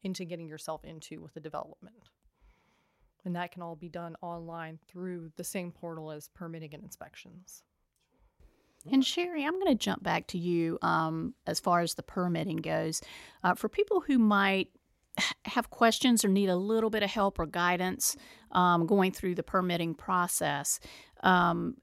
into 0.03 0.23
getting 0.23 0.47
yourself 0.47 0.83
into 0.85 1.19
with 1.19 1.33
the 1.33 1.39
development. 1.39 2.09
And 3.25 3.35
that 3.35 3.51
can 3.51 3.61
all 3.61 3.75
be 3.75 3.89
done 3.89 4.15
online 4.21 4.79
through 4.87 5.31
the 5.35 5.43
same 5.43 5.71
portal 5.71 6.11
as 6.11 6.29
permitting 6.29 6.73
and 6.73 6.83
inspections. 6.83 7.63
And 8.91 9.05
Sherry, 9.05 9.45
I'm 9.45 9.59
going 9.59 9.67
to 9.67 9.75
jump 9.75 10.03
back 10.03 10.27
to 10.27 10.37
you 10.37 10.77
um, 10.81 11.33
as 11.45 11.59
far 11.59 11.81
as 11.81 11.95
the 11.95 12.03
permitting 12.03 12.57
goes. 12.57 13.01
Uh, 13.43 13.53
for 13.53 13.69
people 13.69 14.01
who 14.01 14.17
might 14.17 14.69
have 15.45 15.69
questions 15.69 16.23
or 16.23 16.29
need 16.29 16.49
a 16.49 16.55
little 16.55 16.89
bit 16.89 17.03
of 17.03 17.09
help 17.09 17.39
or 17.39 17.45
guidance 17.45 18.15
um, 18.51 18.85
going 18.85 19.11
through 19.11 19.35
the 19.35 19.43
permitting 19.43 19.93
process, 19.93 20.79
um, 21.23 21.75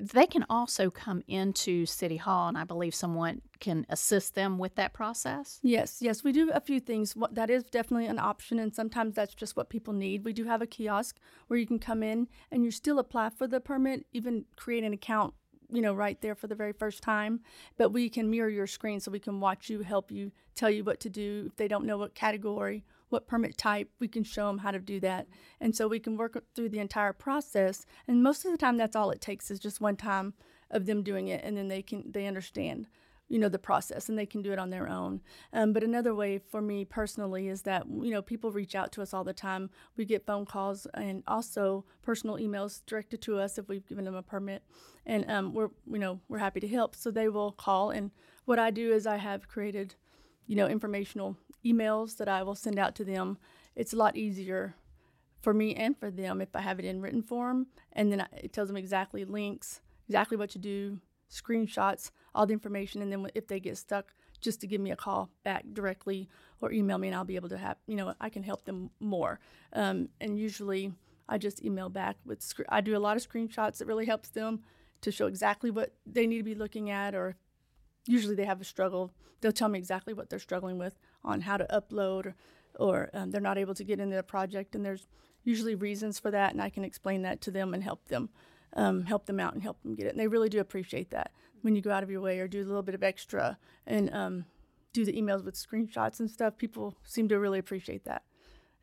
they 0.00 0.26
can 0.26 0.44
also 0.50 0.90
come 0.90 1.22
into 1.28 1.86
City 1.86 2.16
Hall, 2.16 2.48
and 2.48 2.58
I 2.58 2.64
believe 2.64 2.94
someone 2.94 3.42
can 3.60 3.86
assist 3.88 4.34
them 4.34 4.58
with 4.58 4.74
that 4.74 4.92
process. 4.92 5.60
Yes, 5.62 5.98
yes, 6.00 6.24
we 6.24 6.32
do 6.32 6.50
a 6.52 6.60
few 6.60 6.80
things. 6.80 7.14
That 7.30 7.48
is 7.48 7.62
definitely 7.64 8.06
an 8.06 8.18
option, 8.18 8.58
and 8.58 8.74
sometimes 8.74 9.14
that's 9.14 9.34
just 9.34 9.56
what 9.56 9.70
people 9.70 9.92
need. 9.92 10.24
We 10.24 10.32
do 10.32 10.44
have 10.44 10.62
a 10.62 10.66
kiosk 10.66 11.18
where 11.46 11.58
you 11.58 11.66
can 11.66 11.78
come 11.78 12.02
in 12.02 12.28
and 12.50 12.64
you 12.64 12.72
still 12.72 12.98
apply 12.98 13.30
for 13.30 13.46
the 13.46 13.60
permit, 13.60 14.04
even 14.12 14.46
create 14.56 14.82
an 14.82 14.92
account 14.92 15.34
you 15.72 15.82
know, 15.82 15.94
right 15.94 16.20
there 16.20 16.34
for 16.34 16.46
the 16.46 16.54
very 16.54 16.72
first 16.72 17.02
time. 17.02 17.40
But 17.76 17.90
we 17.90 18.08
can 18.08 18.30
mirror 18.30 18.48
your 18.48 18.66
screen 18.66 19.00
so 19.00 19.10
we 19.10 19.18
can 19.18 19.40
watch 19.40 19.70
you, 19.70 19.80
help 19.80 20.10
you, 20.10 20.32
tell 20.54 20.70
you 20.70 20.84
what 20.84 21.00
to 21.00 21.10
do. 21.10 21.44
If 21.46 21.56
they 21.56 21.68
don't 21.68 21.86
know 21.86 21.98
what 21.98 22.14
category, 22.14 22.84
what 23.08 23.26
permit 23.26 23.58
type, 23.58 23.90
we 23.98 24.08
can 24.08 24.24
show 24.24 24.46
them 24.46 24.58
how 24.58 24.70
to 24.70 24.78
do 24.78 25.00
that. 25.00 25.26
And 25.60 25.74
so 25.74 25.88
we 25.88 26.00
can 26.00 26.16
work 26.16 26.42
through 26.54 26.70
the 26.70 26.78
entire 26.78 27.12
process. 27.12 27.86
And 28.06 28.22
most 28.22 28.44
of 28.44 28.52
the 28.52 28.58
time, 28.58 28.76
that's 28.76 28.96
all 28.96 29.10
it 29.10 29.20
takes 29.20 29.50
is 29.50 29.58
just 29.58 29.80
one 29.80 29.96
time 29.96 30.34
of 30.72 30.86
them 30.86 31.02
doing 31.02 31.28
it, 31.28 31.44
and 31.44 31.56
then 31.56 31.68
they 31.68 31.82
can 31.82 32.10
they 32.10 32.26
understand 32.26 32.86
you 33.32 33.38
know 33.38 33.48
the 33.48 33.58
process 33.58 34.10
and 34.10 34.18
they 34.18 34.26
can 34.26 34.42
do 34.42 34.52
it 34.52 34.58
on 34.58 34.68
their 34.68 34.86
own. 34.86 35.22
Um, 35.54 35.72
but 35.72 35.82
another 35.82 36.14
way 36.14 36.38
for 36.38 36.60
me 36.60 36.84
personally 36.84 37.48
is 37.48 37.62
that 37.62 37.86
you 37.88 38.10
know 38.10 38.20
people 38.20 38.52
reach 38.52 38.74
out 38.74 38.92
to 38.92 39.02
us 39.02 39.14
all 39.14 39.24
the 39.24 39.32
time. 39.32 39.70
We 39.96 40.04
get 40.04 40.26
phone 40.26 40.44
calls 40.44 40.86
and 40.92 41.22
also 41.26 41.86
personal 42.02 42.36
emails 42.36 42.82
directed 42.84 43.22
to 43.22 43.38
us 43.38 43.56
if 43.56 43.68
we've 43.68 43.86
given 43.86 44.04
them 44.04 44.14
a 44.14 44.22
permit. 44.22 44.62
And 45.06 45.28
um, 45.30 45.54
we're 45.54 45.70
you 45.90 45.98
know 45.98 46.20
we're 46.28 46.38
happy 46.38 46.60
to 46.60 46.68
help. 46.68 46.94
So 46.94 47.10
they 47.10 47.30
will 47.30 47.52
call 47.52 47.90
and 47.90 48.10
what 48.44 48.58
i 48.58 48.70
do 48.70 48.92
is 48.92 49.06
i 49.06 49.16
have 49.16 49.48
created 49.48 49.94
you 50.46 50.56
know 50.56 50.66
informational 50.66 51.36
emails 51.64 52.16
that 52.18 52.28
i 52.28 52.42
will 52.42 52.54
send 52.54 52.78
out 52.78 52.94
to 52.96 53.04
them. 53.04 53.38
It's 53.74 53.94
a 53.94 53.96
lot 53.96 54.14
easier 54.14 54.74
for 55.40 55.54
me 55.54 55.74
and 55.74 55.98
for 55.98 56.10
them 56.10 56.40
if 56.40 56.54
i 56.54 56.60
have 56.60 56.78
it 56.78 56.84
in 56.84 57.00
written 57.00 57.22
form 57.22 57.66
and 57.94 58.12
then 58.12 58.26
it 58.36 58.52
tells 58.52 58.68
them 58.68 58.76
exactly 58.76 59.24
links 59.24 59.80
exactly 60.06 60.36
what 60.36 60.50
to 60.50 60.58
do 60.58 61.00
screenshots, 61.32 62.10
all 62.34 62.46
the 62.46 62.52
information, 62.52 63.02
and 63.02 63.10
then 63.10 63.26
if 63.34 63.46
they 63.46 63.60
get 63.60 63.76
stuck, 63.76 64.14
just 64.40 64.60
to 64.60 64.66
give 64.66 64.80
me 64.80 64.90
a 64.90 64.96
call 64.96 65.30
back 65.44 65.64
directly 65.72 66.28
or 66.60 66.72
email 66.72 66.98
me, 66.98 67.08
and 67.08 67.16
I'll 67.16 67.24
be 67.24 67.36
able 67.36 67.48
to 67.48 67.58
have 67.58 67.76
you 67.86 67.96
know 67.96 68.14
I 68.20 68.28
can 68.28 68.42
help 68.42 68.64
them 68.64 68.90
more. 69.00 69.40
Um, 69.72 70.08
and 70.20 70.38
usually 70.38 70.92
I 71.28 71.38
just 71.38 71.64
email 71.64 71.88
back 71.88 72.16
with 72.24 72.44
I 72.68 72.80
do 72.80 72.96
a 72.96 72.98
lot 72.98 73.16
of 73.16 73.26
screenshots 73.26 73.78
that 73.78 73.86
really 73.86 74.06
helps 74.06 74.28
them 74.28 74.60
to 75.00 75.10
show 75.10 75.26
exactly 75.26 75.70
what 75.70 75.94
they 76.06 76.26
need 76.26 76.38
to 76.38 76.44
be 76.44 76.54
looking 76.54 76.90
at, 76.90 77.14
or 77.14 77.36
usually 78.06 78.34
they 78.34 78.44
have 78.44 78.60
a 78.60 78.64
struggle. 78.64 79.12
They'll 79.40 79.52
tell 79.52 79.68
me 79.68 79.78
exactly 79.78 80.14
what 80.14 80.30
they're 80.30 80.38
struggling 80.38 80.78
with 80.78 80.98
on 81.24 81.40
how 81.40 81.56
to 81.56 81.66
upload, 81.66 82.26
or, 82.26 82.34
or 82.78 83.10
um, 83.12 83.30
they're 83.30 83.40
not 83.40 83.58
able 83.58 83.74
to 83.74 83.84
get 83.84 83.98
into 83.98 84.16
the 84.16 84.22
project, 84.22 84.74
and 84.74 84.84
there's 84.84 85.06
usually 85.44 85.74
reasons 85.74 86.18
for 86.18 86.30
that, 86.30 86.52
and 86.52 86.62
I 86.62 86.70
can 86.70 86.84
explain 86.84 87.22
that 87.22 87.40
to 87.42 87.50
them 87.50 87.74
and 87.74 87.82
help 87.82 88.06
them 88.08 88.30
um, 88.74 89.04
help 89.04 89.26
them 89.26 89.40
out 89.40 89.54
and 89.54 89.62
help 89.62 89.82
them 89.82 89.94
get 89.94 90.06
it. 90.06 90.10
And 90.10 90.20
they 90.20 90.28
really 90.28 90.48
do 90.48 90.60
appreciate 90.60 91.10
that 91.10 91.32
when 91.62 91.76
you 91.76 91.82
go 91.82 91.90
out 91.90 92.02
of 92.02 92.10
your 92.10 92.20
way 92.20 92.38
or 92.40 92.48
do 92.48 92.62
a 92.62 92.66
little 92.66 92.82
bit 92.82 92.94
of 92.94 93.02
extra 93.02 93.58
and 93.86 94.12
um, 94.12 94.44
do 94.92 95.04
the 95.04 95.12
emails 95.12 95.44
with 95.44 95.54
screenshots 95.54 96.20
and 96.20 96.30
stuff. 96.30 96.56
People 96.56 96.96
seem 97.04 97.28
to 97.28 97.38
really 97.38 97.58
appreciate 97.58 98.04
that. 98.04 98.22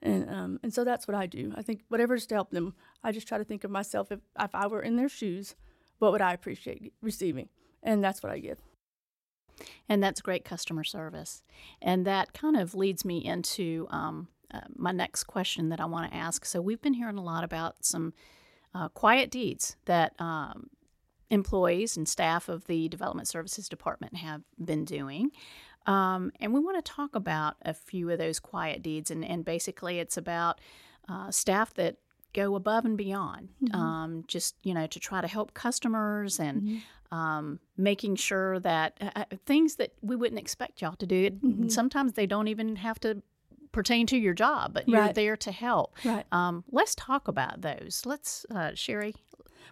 And 0.02 0.30
um, 0.30 0.60
and 0.64 0.74
so 0.74 0.86
that's 0.86 1.08
what 1.08 1.16
I 1.16 1.26
do. 1.26 1.54
I 1.56 1.62
think 1.62 1.82
whatever's 1.90 2.26
to 2.28 2.36
help 2.36 2.52
them. 2.52 2.74
I 3.04 3.12
just 3.12 3.28
try 3.28 3.38
to 3.38 3.44
think 3.44 3.66
of 3.66 3.72
myself 3.72 4.12
if 4.12 4.20
if 4.40 4.56
I 4.56 4.68
were 4.68 4.82
in 4.82 4.96
their 4.96 5.10
shoes, 5.10 5.56
what 6.00 6.14
would 6.14 6.22
I 6.22 6.34
appreciate 6.34 6.94
receiving? 7.02 7.50
And 7.84 8.04
that's 8.04 8.24
what 8.24 8.32
I 8.32 8.40
give. 8.40 8.60
And 9.90 10.02
that's 10.02 10.22
great 10.22 10.46
customer 10.46 10.86
service. 10.86 11.44
And 11.82 12.08
that 12.08 12.32
kind 12.32 12.56
of 12.56 12.76
leads 12.76 13.04
me 13.04 13.24
into 13.24 13.88
um, 13.90 14.30
uh, 14.54 14.62
my 14.74 14.94
next 14.94 15.26
question 15.26 15.68
that 15.70 15.82
I 15.82 15.86
want 15.86 16.10
to 16.10 16.18
ask. 16.18 16.46
So 16.46 16.62
we've 16.62 16.82
been 16.82 16.94
hearing 16.94 17.18
a 17.18 17.24
lot 17.24 17.44
about 17.44 17.84
some 17.84 18.14
uh, 18.80 18.88
quiet 18.90 19.30
deeds 19.30 19.76
that 19.86 20.14
um, 20.20 20.70
employees 21.30 21.98
and 21.98 22.08
staff 22.08 22.48
of 22.48 22.66
the 22.68 22.88
Development 22.88 23.28
Services 23.28 23.68
Department 23.68 24.16
have 24.16 24.42
been 24.64 24.86
doing. 24.86 25.32
Um, 25.86 26.32
and 26.40 26.54
we 26.54 26.60
want 26.60 26.84
to 26.84 26.92
talk 26.92 27.14
about 27.16 27.56
a 27.64 27.74
few 27.74 28.10
of 28.10 28.20
those 28.20 28.40
quiet 28.40 28.82
deeds. 28.82 29.12
And, 29.12 29.26
and 29.26 29.44
basically, 29.44 30.00
it's 30.00 30.18
about 30.18 30.62
uh, 31.10 31.30
staff 31.30 31.74
that 31.74 31.98
go 32.34 32.56
above 32.56 32.86
and 32.86 32.98
beyond, 32.98 33.50
mm-hmm. 33.62 33.76
um, 33.76 34.24
just 34.28 34.56
you 34.64 34.74
know, 34.74 34.88
to 34.88 35.00
try 35.00 35.20
to 35.20 35.28
help 35.28 35.54
customers 35.54 36.40
and 36.40 36.62
mm-hmm. 36.62 37.18
um, 37.18 37.60
making 37.76 38.16
sure 38.16 38.60
that 38.60 38.98
uh, 39.02 39.10
uh 39.16 39.26
things 39.46 39.76
that 39.76 39.94
we 40.02 40.16
wouldn't 40.16 40.40
expect 40.40 40.82
y'all 40.82 40.96
to 40.96 41.08
do. 41.08 41.32
Mm-hmm. 41.32 41.70
Sometimes 41.70 42.14
they 42.14 42.28
don't 42.28 42.48
even 42.48 42.76
have 42.78 43.00
to 43.00 43.24
pertain 43.72 44.08
to 44.08 44.18
your 44.18 44.34
job, 44.34 44.74
but 44.74 44.90
you're 44.90 45.14
there 45.14 45.38
to 45.38 45.52
help. 45.52 45.96
Right. 46.04 46.26
Um, 46.32 46.64
let's 46.72 46.96
talk 46.96 47.28
about 47.28 47.62
those. 47.62 48.04
Let's, 48.06 48.46
uh, 48.54 48.72
Sherry. 48.74 49.16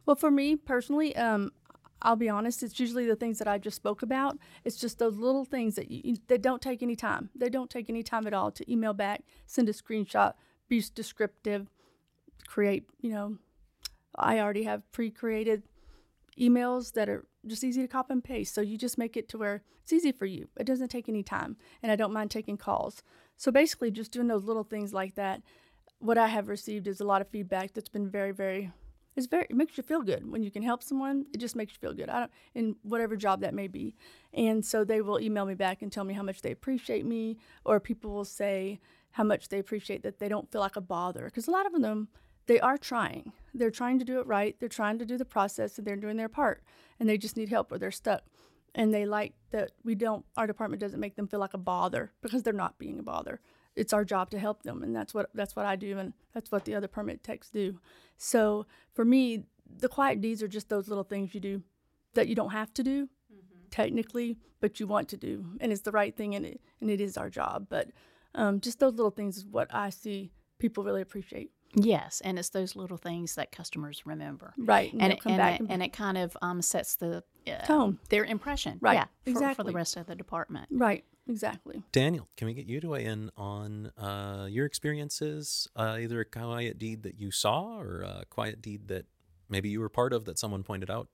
Well, 0.05 0.15
for 0.15 0.31
me 0.31 0.55
personally, 0.55 1.15
um, 1.15 1.51
I'll 2.01 2.15
be 2.15 2.29
honest, 2.29 2.61
it's 2.61 2.79
usually 2.79 3.07
the 3.07 3.15
things 3.15 3.39
that 3.39 3.47
I 3.47 3.57
just 3.57 3.75
spoke 3.75 4.03
about. 4.03 4.37
It's 4.63 4.77
just 4.77 4.99
those 4.99 5.17
little 5.17 5.45
things 5.45 5.75
that 5.75 5.89
you, 5.89 6.17
that 6.27 6.43
don't 6.43 6.61
take 6.61 6.83
any 6.83 6.95
time. 6.95 7.29
They 7.35 7.49
don't 7.49 7.69
take 7.69 7.89
any 7.89 8.03
time 8.03 8.27
at 8.27 8.33
all 8.33 8.51
to 8.51 8.71
email 8.71 8.93
back, 8.93 9.23
send 9.47 9.67
a 9.67 9.73
screenshot, 9.73 10.33
be 10.69 10.83
descriptive, 10.93 11.67
create, 12.47 12.87
you 13.01 13.11
know, 13.11 13.37
I 14.15 14.39
already 14.39 14.63
have 14.63 14.89
pre-created 14.91 15.63
emails 16.39 16.93
that 16.93 17.09
are 17.09 17.25
just 17.45 17.63
easy 17.63 17.81
to 17.81 17.87
copy 17.87 18.13
and 18.13 18.23
paste. 18.23 18.53
So 18.53 18.61
you 18.61 18.77
just 18.77 18.97
make 18.97 19.17
it 19.17 19.27
to 19.29 19.37
where 19.37 19.63
it's 19.81 19.93
easy 19.93 20.11
for 20.11 20.25
you. 20.25 20.49
It 20.59 20.65
doesn't 20.65 20.89
take 20.89 21.09
any 21.09 21.23
time, 21.23 21.57
and 21.81 21.91
I 21.91 21.95
don't 21.95 22.13
mind 22.13 22.29
taking 22.29 22.57
calls. 22.57 23.01
So 23.37 23.51
basically, 23.51 23.91
just 23.91 24.11
doing 24.11 24.27
those 24.27 24.43
little 24.43 24.63
things 24.63 24.93
like 24.93 25.15
that. 25.15 25.41
What 25.99 26.17
I 26.17 26.27
have 26.27 26.47
received 26.47 26.87
is 26.87 26.99
a 26.99 27.05
lot 27.05 27.21
of 27.21 27.29
feedback 27.29 27.73
that's 27.73 27.89
been 27.89 28.09
very, 28.09 28.31
very. 28.31 28.71
It's 29.15 29.25
very 29.25 29.47
it 29.49 29.55
makes 29.55 29.77
you 29.77 29.83
feel 29.83 30.03
good 30.03 30.29
when 30.31 30.43
you 30.43 30.51
can 30.51 30.61
help 30.61 30.83
someone. 30.83 31.25
It 31.33 31.39
just 31.39 31.55
makes 31.55 31.73
you 31.73 31.79
feel 31.79 31.93
good. 31.93 32.09
I 32.09 32.19
don't 32.19 32.31
in 32.53 32.75
whatever 32.83 33.15
job 33.15 33.41
that 33.41 33.53
may 33.53 33.67
be, 33.67 33.95
and 34.33 34.63
so 34.63 34.83
they 34.83 35.01
will 35.01 35.19
email 35.19 35.45
me 35.45 35.55
back 35.55 35.81
and 35.81 35.91
tell 35.91 36.03
me 36.03 36.13
how 36.13 36.21
much 36.21 36.41
they 36.41 36.51
appreciate 36.51 37.03
me, 37.03 37.37
or 37.65 37.79
people 37.79 38.11
will 38.11 38.25
say 38.25 38.79
how 39.11 39.23
much 39.23 39.49
they 39.49 39.57
appreciate 39.57 40.03
that 40.03 40.19
they 40.19 40.29
don't 40.29 40.51
feel 40.51 40.61
like 40.61 40.75
a 40.75 40.81
bother 40.81 41.25
because 41.25 41.47
a 41.47 41.51
lot 41.51 41.65
of 41.65 41.81
them 41.81 42.09
they 42.45 42.59
are 42.59 42.77
trying. 42.77 43.33
They're 43.53 43.71
trying 43.71 43.99
to 43.99 44.05
do 44.05 44.19
it 44.19 44.27
right. 44.27 44.55
They're 44.59 44.69
trying 44.69 44.99
to 44.99 45.05
do 45.05 45.17
the 45.17 45.25
process 45.25 45.77
and 45.77 45.85
they're 45.85 45.95
doing 45.95 46.17
their 46.17 46.29
part 46.29 46.63
and 46.99 47.07
they 47.07 47.17
just 47.17 47.37
need 47.37 47.49
help 47.49 47.71
or 47.71 47.77
they're 47.77 47.91
stuck. 47.91 48.23
And 48.77 48.93
they 48.93 49.05
like 49.05 49.33
that 49.51 49.71
we 49.83 49.95
don't, 49.95 50.23
our 50.37 50.47
department 50.47 50.79
doesn't 50.79 50.99
make 50.99 51.15
them 51.15 51.27
feel 51.27 51.39
like 51.39 51.55
a 51.55 51.57
bother 51.57 52.13
because 52.21 52.43
they're 52.43 52.53
not 52.53 52.77
being 52.77 52.99
a 52.99 53.03
bother. 53.03 53.41
It's 53.75 53.91
our 53.91 54.05
job 54.05 54.29
to 54.29 54.39
help 54.39 54.63
them. 54.63 54.83
And 54.83 54.95
that's 54.95 55.13
what, 55.13 55.29
that's 55.33 55.55
what 55.55 55.65
I 55.65 55.75
do. 55.75 55.97
And 55.97 56.13
that's 56.33 56.51
what 56.51 56.65
the 56.65 56.75
other 56.75 56.87
permit 56.87 57.23
techs 57.23 57.49
do. 57.49 57.79
So 58.17 58.67
for 58.93 59.03
me, 59.03 59.45
the 59.79 59.89
quiet 59.89 60.21
deeds 60.21 60.43
are 60.43 60.47
just 60.47 60.69
those 60.69 60.87
little 60.87 61.03
things 61.03 61.33
you 61.33 61.39
do 61.39 61.63
that 62.13 62.27
you 62.27 62.35
don't 62.35 62.51
have 62.51 62.73
to 62.75 62.83
do 62.83 63.05
mm-hmm. 63.05 63.69
technically, 63.71 64.37
but 64.59 64.79
you 64.79 64.87
want 64.87 65.09
to 65.09 65.17
do. 65.17 65.45
And 65.59 65.71
it's 65.71 65.81
the 65.81 65.91
right 65.91 66.15
thing 66.15 66.35
and 66.35 66.45
it, 66.45 66.61
and 66.79 66.89
it 66.89 67.01
is 67.01 67.17
our 67.17 67.29
job. 67.29 67.67
But 67.69 67.89
um, 68.35 68.61
just 68.61 68.79
those 68.79 68.93
little 68.93 69.11
things 69.11 69.37
is 69.37 69.45
what 69.45 69.73
I 69.73 69.89
see 69.89 70.31
people 70.59 70.83
really 70.83 71.01
appreciate. 71.01 71.51
Yes, 71.75 72.21
and 72.23 72.39
it's 72.39 72.49
those 72.49 72.75
little 72.75 72.97
things 72.97 73.35
that 73.35 73.51
customers 73.51 74.03
remember, 74.05 74.53
right? 74.57 74.91
And, 74.93 75.01
and 75.01 75.13
it, 75.13 75.19
and, 75.25 75.41
it, 75.41 75.61
and, 75.69 75.83
it, 75.83 75.93
kind 75.93 76.17
of 76.17 76.35
um, 76.41 76.61
sets 76.61 76.95
the 76.95 77.23
uh, 77.47 77.65
tone, 77.65 77.99
their 78.09 78.25
impression, 78.25 78.77
right? 78.81 78.95
Yeah, 78.95 79.05
exactly 79.25 79.53
for, 79.53 79.55
for, 79.55 79.63
the 79.71 79.75
rest 79.75 79.97
of 79.97 80.07
the 80.07 80.15
department, 80.15 80.67
right? 80.71 81.03
Exactly. 81.29 81.83
Daniel, 81.91 82.27
can 82.37 82.47
we 82.47 82.53
get 82.53 82.67
you 82.67 82.79
to 82.79 82.89
weigh 82.89 83.05
in 83.05 83.31
on 83.37 83.91
uh, 83.97 84.47
your 84.49 84.65
experiences, 84.65 85.67
uh, 85.75 85.97
either 85.99 86.21
a 86.21 86.25
quiet 86.25 86.79
deed 86.79 87.03
that 87.03 87.19
you 87.19 87.31
saw 87.31 87.77
or 87.79 88.01
a 88.01 88.23
quiet 88.29 88.61
deed 88.61 88.87
that 88.87 89.05
maybe 89.49 89.69
you 89.69 89.79
were 89.79 89.89
part 89.89 90.13
of 90.13 90.25
that 90.25 90.39
someone 90.39 90.63
pointed 90.63 90.89
out? 90.89 91.09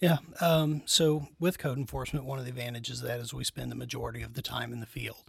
Yeah. 0.00 0.16
Um, 0.40 0.82
so 0.86 1.28
with 1.38 1.58
code 1.58 1.78
enforcement, 1.78 2.24
one 2.24 2.38
of 2.38 2.44
the 2.44 2.50
advantages 2.50 3.02
of 3.02 3.08
that 3.08 3.20
is 3.20 3.34
we 3.34 3.44
spend 3.44 3.70
the 3.70 3.76
majority 3.76 4.22
of 4.22 4.34
the 4.34 4.42
time 4.42 4.72
in 4.72 4.80
the 4.80 4.86
field. 4.86 5.24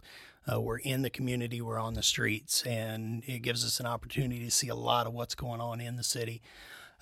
Uh, 0.50 0.60
we're 0.60 0.78
in 0.78 1.02
the 1.02 1.10
community, 1.10 1.60
we're 1.60 1.78
on 1.78 1.94
the 1.94 2.02
streets, 2.02 2.62
and 2.62 3.22
it 3.26 3.40
gives 3.40 3.64
us 3.64 3.78
an 3.78 3.86
opportunity 3.86 4.44
to 4.44 4.50
see 4.50 4.68
a 4.68 4.74
lot 4.74 5.06
of 5.06 5.12
what's 5.12 5.34
going 5.34 5.60
on 5.60 5.80
in 5.80 5.96
the 5.96 6.02
city. 6.02 6.42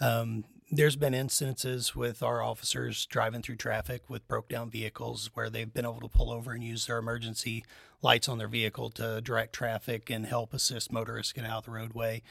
Um, 0.01 0.45
there's 0.73 0.95
been 0.95 1.15
instances 1.15 1.97
with 1.97 2.23
our 2.23 2.41
officers 2.43 3.05
driving 3.07 3.43
through 3.43 3.57
traffic 3.57 4.09
with 4.09 4.27
broke 4.29 4.49
down 4.49 4.71
vehicles 4.71 5.31
where 5.35 5.51
they've 5.51 5.73
been 5.73 5.85
able 5.85 6.01
to 6.01 6.09
pull 6.09 6.31
over 6.31 6.53
and 6.53 6.63
use 6.63 6.87
their 6.87 6.99
emergency 6.99 7.65
lights 8.03 8.29
on 8.29 8.39
their 8.39 8.49
vehicle 8.49 8.89
to 8.89 9.21
direct 9.21 9.53
traffic 9.53 10.09
and 10.11 10.27
help 10.27 10.55
assist 10.55 10.93
motorists 10.93 11.33
get 11.33 11.45
out 11.45 11.59
of 11.59 11.65
the 11.65 11.71
roadway. 11.73 12.23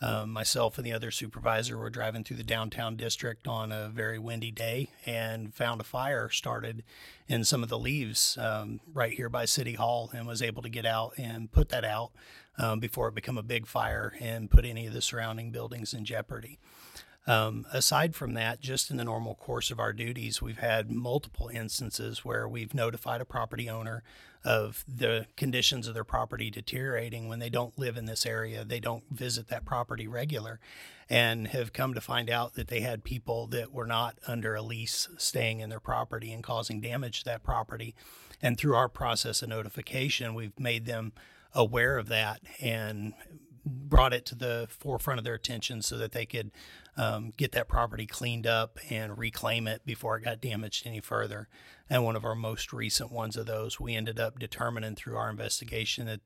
Um, 0.00 0.32
myself 0.32 0.78
and 0.78 0.86
the 0.86 0.92
other 0.92 1.10
supervisor 1.10 1.76
were 1.76 1.90
driving 1.90 2.22
through 2.22 2.36
the 2.36 2.44
downtown 2.44 2.94
district 2.94 3.48
on 3.48 3.72
a 3.72 3.88
very 3.88 4.18
windy 4.18 4.52
day 4.52 4.90
and 5.04 5.52
found 5.52 5.80
a 5.80 5.84
fire 5.84 6.28
started 6.28 6.84
in 7.26 7.42
some 7.42 7.64
of 7.64 7.68
the 7.68 7.78
leaves 7.78 8.38
um, 8.38 8.78
right 8.94 9.12
here 9.12 9.28
by 9.28 9.44
City 9.44 9.74
Hall 9.74 10.08
and 10.14 10.24
was 10.24 10.40
able 10.40 10.62
to 10.62 10.68
get 10.68 10.86
out 10.86 11.14
and 11.18 11.50
put 11.50 11.70
that 11.70 11.84
out 11.84 12.12
um, 12.58 12.78
before 12.78 13.08
it 13.08 13.16
became 13.16 13.38
a 13.38 13.42
big 13.42 13.66
fire 13.66 14.14
and 14.20 14.52
put 14.52 14.64
any 14.64 14.86
of 14.86 14.92
the 14.92 15.02
surrounding 15.02 15.50
buildings 15.50 15.92
in 15.92 16.04
jeopardy. 16.04 16.60
Um, 17.28 17.66
aside 17.74 18.16
from 18.16 18.32
that, 18.34 18.62
just 18.62 18.90
in 18.90 18.96
the 18.96 19.04
normal 19.04 19.34
course 19.34 19.70
of 19.70 19.78
our 19.78 19.92
duties, 19.92 20.40
we've 20.40 20.58
had 20.58 20.90
multiple 20.90 21.50
instances 21.52 22.24
where 22.24 22.48
we've 22.48 22.72
notified 22.72 23.20
a 23.20 23.26
property 23.26 23.68
owner 23.68 24.02
of 24.44 24.82
the 24.88 25.26
conditions 25.36 25.86
of 25.86 25.92
their 25.92 26.04
property 26.04 26.50
deteriorating 26.50 27.28
when 27.28 27.38
they 27.38 27.50
don't 27.50 27.78
live 27.78 27.98
in 27.98 28.06
this 28.06 28.24
area, 28.24 28.64
they 28.64 28.80
don't 28.80 29.04
visit 29.10 29.48
that 29.48 29.66
property 29.66 30.08
regular, 30.08 30.58
and 31.10 31.48
have 31.48 31.74
come 31.74 31.92
to 31.92 32.00
find 32.00 32.30
out 32.30 32.54
that 32.54 32.68
they 32.68 32.80
had 32.80 33.04
people 33.04 33.46
that 33.48 33.74
were 33.74 33.86
not 33.86 34.16
under 34.26 34.54
a 34.54 34.62
lease 34.62 35.06
staying 35.18 35.60
in 35.60 35.68
their 35.68 35.80
property 35.80 36.32
and 36.32 36.42
causing 36.42 36.80
damage 36.80 37.18
to 37.18 37.24
that 37.26 37.42
property. 37.42 37.94
And 38.40 38.56
through 38.56 38.74
our 38.74 38.88
process 38.88 39.42
of 39.42 39.50
notification, 39.50 40.34
we've 40.34 40.58
made 40.58 40.86
them 40.86 41.12
aware 41.52 41.98
of 41.98 42.08
that 42.08 42.40
and 42.62 43.12
brought 43.68 44.12
it 44.12 44.26
to 44.26 44.34
the 44.34 44.66
forefront 44.70 45.18
of 45.18 45.24
their 45.24 45.34
attention 45.34 45.82
so 45.82 45.96
that 45.98 46.12
they 46.12 46.26
could 46.26 46.50
um, 46.96 47.32
get 47.36 47.52
that 47.52 47.68
property 47.68 48.06
cleaned 48.06 48.46
up 48.46 48.78
and 48.90 49.18
reclaim 49.18 49.66
it 49.66 49.84
before 49.86 50.16
it 50.16 50.24
got 50.24 50.40
damaged 50.40 50.86
any 50.86 51.00
further. 51.00 51.48
And 51.88 52.04
one 52.04 52.16
of 52.16 52.24
our 52.24 52.34
most 52.34 52.72
recent 52.72 53.12
ones 53.12 53.36
of 53.36 53.46
those, 53.46 53.78
we 53.78 53.94
ended 53.94 54.18
up 54.18 54.38
determining 54.38 54.94
through 54.94 55.16
our 55.16 55.30
investigation 55.30 56.06
that 56.06 56.20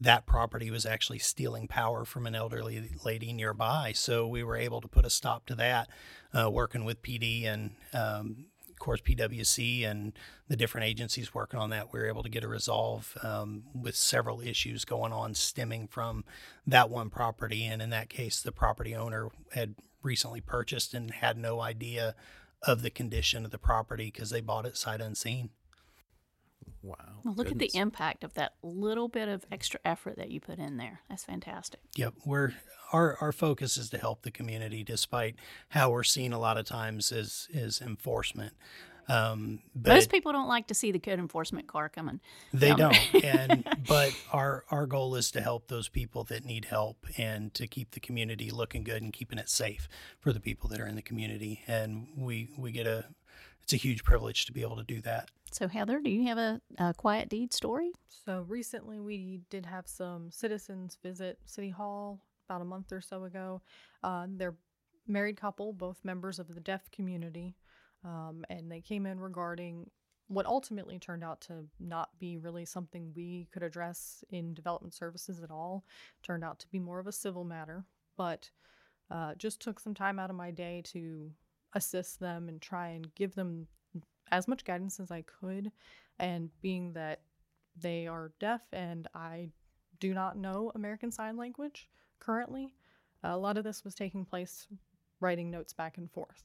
that 0.00 0.24
property 0.24 0.70
was 0.70 0.86
actually 0.86 1.18
stealing 1.18 1.68
power 1.68 2.04
from 2.04 2.26
an 2.26 2.34
elderly 2.34 2.90
lady 3.04 3.32
nearby. 3.32 3.92
So 3.94 4.26
we 4.26 4.42
were 4.42 4.56
able 4.56 4.80
to 4.80 4.88
put 4.88 5.04
a 5.04 5.10
stop 5.10 5.46
to 5.46 5.54
that, 5.56 5.90
uh, 6.32 6.50
working 6.50 6.84
with 6.84 7.02
PD 7.02 7.44
and 7.44 7.72
um, 7.92 8.46
course, 8.80 9.00
PWC 9.00 9.88
and 9.88 10.12
the 10.48 10.56
different 10.56 10.88
agencies 10.88 11.32
working 11.32 11.60
on 11.60 11.70
that, 11.70 11.92
we 11.92 12.00
were 12.00 12.08
able 12.08 12.24
to 12.24 12.28
get 12.28 12.42
a 12.42 12.48
resolve 12.48 13.16
um, 13.22 13.62
with 13.72 13.94
several 13.94 14.40
issues 14.40 14.84
going 14.84 15.12
on 15.12 15.34
stemming 15.34 15.86
from 15.86 16.24
that 16.66 16.90
one 16.90 17.10
property. 17.10 17.64
And 17.64 17.80
in 17.80 17.90
that 17.90 18.08
case, 18.08 18.42
the 18.42 18.52
property 18.52 18.94
owner 18.94 19.28
had 19.52 19.76
recently 20.02 20.40
purchased 20.40 20.94
and 20.94 21.12
had 21.12 21.38
no 21.38 21.60
idea 21.60 22.16
of 22.62 22.82
the 22.82 22.90
condition 22.90 23.44
of 23.44 23.50
the 23.50 23.58
property 23.58 24.06
because 24.06 24.30
they 24.30 24.40
bought 24.40 24.66
it 24.66 24.76
sight 24.76 25.00
unseen. 25.00 25.50
Wow. 26.82 26.96
Well, 27.24 27.34
look 27.34 27.48
goodness. 27.48 27.68
at 27.68 27.72
the 27.72 27.78
impact 27.78 28.24
of 28.24 28.34
that 28.34 28.54
little 28.62 29.08
bit 29.08 29.28
of 29.28 29.44
extra 29.52 29.80
effort 29.84 30.16
that 30.16 30.30
you 30.30 30.40
put 30.40 30.58
in 30.58 30.76
there. 30.76 31.00
That's 31.08 31.24
fantastic. 31.24 31.80
Yep, 31.96 32.14
we're 32.24 32.54
our 32.92 33.16
our 33.20 33.32
focus 33.32 33.76
is 33.76 33.90
to 33.90 33.98
help 33.98 34.22
the 34.22 34.30
community, 34.30 34.82
despite 34.82 35.36
how 35.70 35.90
we're 35.90 36.04
seen 36.04 36.32
a 36.32 36.38
lot 36.38 36.56
of 36.56 36.64
times 36.64 37.12
as 37.12 37.48
is 37.50 37.80
enforcement. 37.80 38.54
Um, 39.08 39.58
but 39.74 39.94
Most 39.94 40.10
people 40.10 40.30
don't 40.30 40.46
like 40.46 40.68
to 40.68 40.74
see 40.74 40.92
the 40.92 41.00
code 41.00 41.18
enforcement 41.18 41.66
car 41.66 41.88
coming. 41.88 42.20
They 42.52 42.72
don't. 42.72 42.96
and 43.24 43.66
but 43.88 44.14
our 44.32 44.64
our 44.70 44.86
goal 44.86 45.16
is 45.16 45.30
to 45.32 45.40
help 45.40 45.66
those 45.68 45.88
people 45.88 46.24
that 46.24 46.44
need 46.44 46.66
help 46.66 47.06
and 47.18 47.52
to 47.54 47.66
keep 47.66 47.90
the 47.90 48.00
community 48.00 48.50
looking 48.50 48.84
good 48.84 49.02
and 49.02 49.12
keeping 49.12 49.38
it 49.38 49.48
safe 49.48 49.88
for 50.20 50.32
the 50.32 50.40
people 50.40 50.70
that 50.70 50.80
are 50.80 50.86
in 50.86 50.94
the 50.94 51.02
community. 51.02 51.62
And 51.66 52.06
we 52.16 52.50
we 52.56 52.70
get 52.70 52.86
a 52.86 53.06
it's 53.70 53.84
a 53.84 53.88
huge 53.88 54.02
privilege 54.02 54.46
to 54.46 54.52
be 54.52 54.62
able 54.62 54.74
to 54.74 54.82
do 54.82 55.00
that. 55.00 55.30
So, 55.52 55.68
Heather, 55.68 56.00
do 56.00 56.10
you 56.10 56.26
have 56.26 56.38
a, 56.38 56.60
a 56.78 56.92
quiet 56.92 57.28
deed 57.28 57.52
story? 57.52 57.92
So 58.08 58.44
recently, 58.48 58.98
we 58.98 59.42
did 59.48 59.64
have 59.64 59.86
some 59.86 60.28
citizens 60.32 60.98
visit 61.00 61.38
City 61.44 61.70
Hall 61.70 62.20
about 62.48 62.62
a 62.62 62.64
month 62.64 62.90
or 62.90 63.00
so 63.00 63.24
ago. 63.24 63.62
Uh, 64.02 64.26
they're 64.28 64.56
married 65.06 65.36
couple, 65.36 65.72
both 65.72 66.04
members 66.04 66.40
of 66.40 66.52
the 66.52 66.60
deaf 66.60 66.90
community, 66.90 67.54
um, 68.04 68.44
and 68.50 68.72
they 68.72 68.80
came 68.80 69.06
in 69.06 69.20
regarding 69.20 69.88
what 70.26 70.46
ultimately 70.46 70.98
turned 70.98 71.22
out 71.22 71.40
to 71.42 71.64
not 71.78 72.10
be 72.18 72.38
really 72.38 72.64
something 72.64 73.12
we 73.14 73.46
could 73.52 73.62
address 73.62 74.24
in 74.30 74.52
development 74.52 74.94
services 74.94 75.40
at 75.44 75.50
all. 75.52 75.84
Turned 76.24 76.42
out 76.42 76.58
to 76.58 76.68
be 76.70 76.80
more 76.80 76.98
of 76.98 77.06
a 77.06 77.12
civil 77.12 77.44
matter, 77.44 77.84
but 78.16 78.50
uh, 79.12 79.34
just 79.36 79.60
took 79.60 79.78
some 79.78 79.94
time 79.94 80.18
out 80.18 80.30
of 80.30 80.36
my 80.36 80.50
day 80.50 80.82
to 80.86 81.30
assist 81.74 82.20
them 82.20 82.48
and 82.48 82.60
try 82.60 82.88
and 82.88 83.14
give 83.14 83.34
them 83.34 83.66
as 84.30 84.48
much 84.48 84.64
guidance 84.64 85.00
as 85.00 85.10
I 85.10 85.22
could. 85.22 85.70
And 86.18 86.50
being 86.60 86.92
that 86.94 87.22
they 87.76 88.06
are 88.06 88.32
deaf 88.40 88.62
and 88.72 89.08
I 89.14 89.50
do 90.00 90.14
not 90.14 90.36
know 90.36 90.72
American 90.74 91.10
Sign 91.10 91.36
Language 91.36 91.88
currently, 92.18 92.74
a 93.22 93.36
lot 93.36 93.58
of 93.58 93.64
this 93.64 93.84
was 93.84 93.94
taking 93.94 94.24
place 94.24 94.66
writing 95.20 95.50
notes 95.50 95.72
back 95.72 95.98
and 95.98 96.10
forth. 96.10 96.44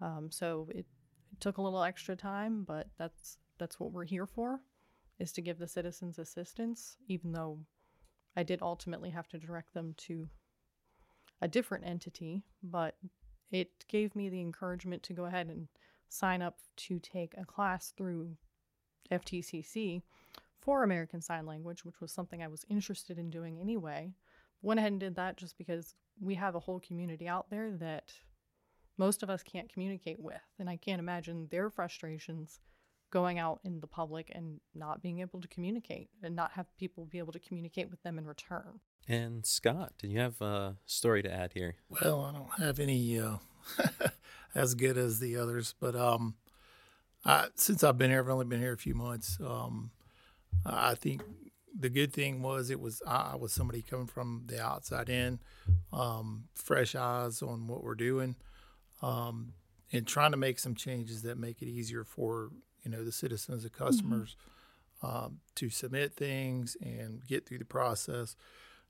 Um, 0.00 0.28
so 0.30 0.68
it, 0.70 0.86
it 1.32 1.40
took 1.40 1.58
a 1.58 1.62
little 1.62 1.82
extra 1.82 2.16
time, 2.16 2.64
but 2.64 2.88
that's 2.98 3.38
that's 3.58 3.78
what 3.78 3.92
we're 3.92 4.04
here 4.04 4.26
for, 4.26 4.60
is 5.18 5.32
to 5.32 5.40
give 5.40 5.58
the 5.58 5.68
citizens 5.68 6.18
assistance. 6.18 6.96
Even 7.08 7.32
though 7.32 7.58
I 8.36 8.42
did 8.42 8.62
ultimately 8.62 9.10
have 9.10 9.28
to 9.28 9.38
direct 9.38 9.72
them 9.74 9.94
to 9.98 10.28
a 11.40 11.48
different 11.48 11.86
entity, 11.86 12.42
but 12.62 12.96
it 13.50 13.70
gave 13.88 14.14
me 14.16 14.28
the 14.28 14.40
encouragement 14.40 15.02
to 15.04 15.12
go 15.12 15.24
ahead 15.24 15.48
and 15.48 15.68
sign 16.08 16.42
up 16.42 16.58
to 16.76 16.98
take 16.98 17.34
a 17.36 17.44
class 17.44 17.92
through 17.96 18.36
FTCC 19.10 20.02
for 20.60 20.82
American 20.82 21.20
Sign 21.20 21.46
Language, 21.46 21.84
which 21.84 22.00
was 22.00 22.12
something 22.12 22.42
I 22.42 22.48
was 22.48 22.64
interested 22.68 23.18
in 23.18 23.30
doing 23.30 23.58
anyway. 23.60 24.12
Went 24.62 24.80
ahead 24.80 24.92
and 24.92 25.00
did 25.00 25.16
that 25.16 25.36
just 25.36 25.58
because 25.58 25.94
we 26.20 26.34
have 26.36 26.54
a 26.54 26.60
whole 26.60 26.80
community 26.80 27.28
out 27.28 27.50
there 27.50 27.72
that 27.72 28.12
most 28.96 29.22
of 29.22 29.30
us 29.30 29.42
can't 29.42 29.72
communicate 29.72 30.20
with. 30.20 30.40
And 30.58 30.70
I 30.70 30.76
can't 30.76 31.00
imagine 31.00 31.48
their 31.50 31.68
frustrations 31.68 32.60
going 33.14 33.38
out 33.38 33.60
in 33.64 33.78
the 33.78 33.86
public 33.86 34.28
and 34.34 34.60
not 34.74 35.00
being 35.00 35.20
able 35.20 35.40
to 35.40 35.46
communicate 35.46 36.10
and 36.20 36.34
not 36.34 36.50
have 36.50 36.66
people 36.76 37.06
be 37.06 37.18
able 37.18 37.32
to 37.32 37.38
communicate 37.38 37.88
with 37.88 38.02
them 38.02 38.18
in 38.18 38.26
return. 38.26 38.80
And 39.06 39.46
Scott, 39.46 39.92
do 39.98 40.08
you 40.08 40.18
have 40.18 40.40
a 40.40 40.76
story 40.84 41.22
to 41.22 41.32
add 41.32 41.52
here? 41.52 41.76
Well, 41.88 42.22
I 42.22 42.32
don't 42.32 42.66
have 42.66 42.80
any 42.80 43.20
uh, 43.20 43.36
as 44.54 44.74
good 44.74 44.98
as 44.98 45.20
the 45.20 45.36
others, 45.36 45.76
but 45.78 45.94
um, 45.94 46.34
I, 47.24 47.46
since 47.54 47.84
I've 47.84 47.96
been 47.96 48.10
here, 48.10 48.18
I've 48.18 48.28
only 48.28 48.46
been 48.46 48.60
here 48.60 48.72
a 48.72 48.78
few 48.78 48.96
months. 48.96 49.38
Um, 49.40 49.92
I 50.66 50.96
think 50.96 51.22
the 51.78 51.90
good 51.90 52.12
thing 52.12 52.42
was 52.42 52.68
it 52.68 52.80
was 52.80 53.00
I 53.06 53.36
was 53.36 53.52
somebody 53.52 53.82
coming 53.82 54.08
from 54.08 54.42
the 54.46 54.60
outside 54.60 55.08
in, 55.08 55.38
um, 55.92 56.44
fresh 56.56 56.96
eyes 56.96 57.42
on 57.42 57.68
what 57.68 57.84
we're 57.84 57.94
doing, 57.94 58.34
um, 59.02 59.52
and 59.92 60.04
trying 60.04 60.32
to 60.32 60.36
make 60.36 60.58
some 60.58 60.74
changes 60.74 61.22
that 61.22 61.38
make 61.38 61.62
it 61.62 61.68
easier 61.68 62.02
for 62.02 62.50
you 62.84 62.90
know 62.90 63.04
the 63.04 63.12
citizens, 63.12 63.62
the 63.62 63.70
customers, 63.70 64.36
um, 65.02 65.40
to 65.56 65.70
submit 65.70 66.14
things 66.14 66.76
and 66.80 67.26
get 67.26 67.46
through 67.46 67.58
the 67.58 67.64
process. 67.64 68.36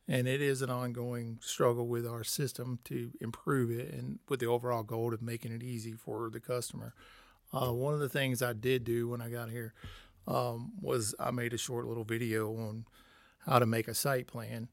And 0.07 0.29
it 0.29 0.43
is 0.43 0.61
an 0.61 0.69
ongoing 0.69 1.39
struggle 1.41 1.87
with 1.87 2.07
our 2.07 2.25
system 2.25 2.79
to 2.85 3.13
improve 3.21 3.71
it, 3.71 3.93
and 3.93 4.19
with 4.29 4.41
the 4.41 4.47
overall 4.47 4.83
goal 4.83 5.15
of 5.15 5.23
making 5.23 5.53
it 5.53 5.63
easy 5.63 5.93
for 5.93 6.29
the 6.29 6.41
customer. 6.41 6.93
Uh, 7.53 7.73
one 7.73 7.95
of 7.95 8.01
the 8.01 8.09
things 8.09 8.43
I 8.43 8.53
did 8.53 8.85
do 8.85 9.09
when 9.09 9.23
I 9.23 9.31
got 9.31 9.49
here 9.49 9.73
um, 10.27 10.73
was 10.81 11.15
I 11.19 11.31
made 11.31 11.55
a 11.55 11.59
short 11.59 11.87
little 11.87 12.05
video 12.05 12.51
on 12.53 12.85
how 13.47 13.59
to 13.59 13.67
make 13.67 13.89
a 13.89 13.95
site 13.95 14.27
plan, 14.27 14.69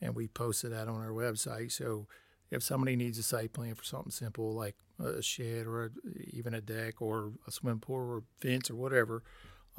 and 0.00 0.14
we 0.14 0.28
posted 0.28 0.72
that 0.72 0.88
on 0.88 1.00
our 1.00 1.10
website. 1.10 1.72
So 1.72 2.06
if 2.50 2.62
somebody 2.62 2.96
needs 2.96 3.18
a 3.18 3.22
site 3.22 3.52
plan 3.52 3.74
for 3.74 3.84
something 3.84 4.10
simple 4.10 4.52
like 4.52 4.76
a 4.98 5.22
shed 5.22 5.66
or 5.66 5.86
a, 5.86 5.90
even 6.32 6.54
a 6.54 6.60
deck 6.60 7.02
or 7.02 7.32
a 7.46 7.50
swim 7.50 7.80
pool 7.80 7.96
or 7.96 8.22
fence 8.40 8.70
or 8.70 8.76
whatever, 8.76 9.22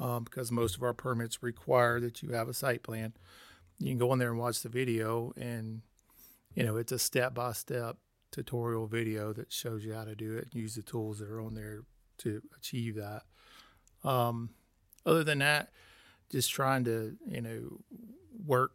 um, 0.00 0.24
because 0.24 0.52
most 0.52 0.76
of 0.76 0.82
our 0.82 0.94
permits 0.94 1.42
require 1.42 2.00
that 2.00 2.22
you 2.22 2.30
have 2.30 2.48
a 2.48 2.54
site 2.54 2.82
plan, 2.82 3.12
you 3.78 3.88
can 3.88 3.98
go 3.98 4.12
in 4.12 4.18
there 4.18 4.30
and 4.30 4.38
watch 4.38 4.62
the 4.62 4.68
video, 4.68 5.32
and 5.36 5.82
you 6.54 6.64
know 6.64 6.76
it's 6.76 6.92
a 6.92 6.98
step 6.98 7.34
by 7.34 7.52
step 7.52 7.96
tutorial 8.30 8.86
video 8.86 9.32
that 9.32 9.52
shows 9.52 9.84
you 9.84 9.94
how 9.94 10.04
to 10.04 10.14
do 10.14 10.36
it 10.36 10.48
and 10.52 10.60
use 10.60 10.74
the 10.74 10.82
tools 10.82 11.18
that 11.18 11.30
are 11.30 11.40
on 11.40 11.54
there 11.54 11.80
to 12.18 12.42
achieve 12.56 12.96
that. 12.96 13.22
Um, 14.04 14.50
other 15.06 15.24
than 15.24 15.38
that, 15.38 15.70
just 16.30 16.50
trying 16.50 16.84
to 16.84 17.16
you 17.26 17.40
know 17.40 17.80
work 18.44 18.72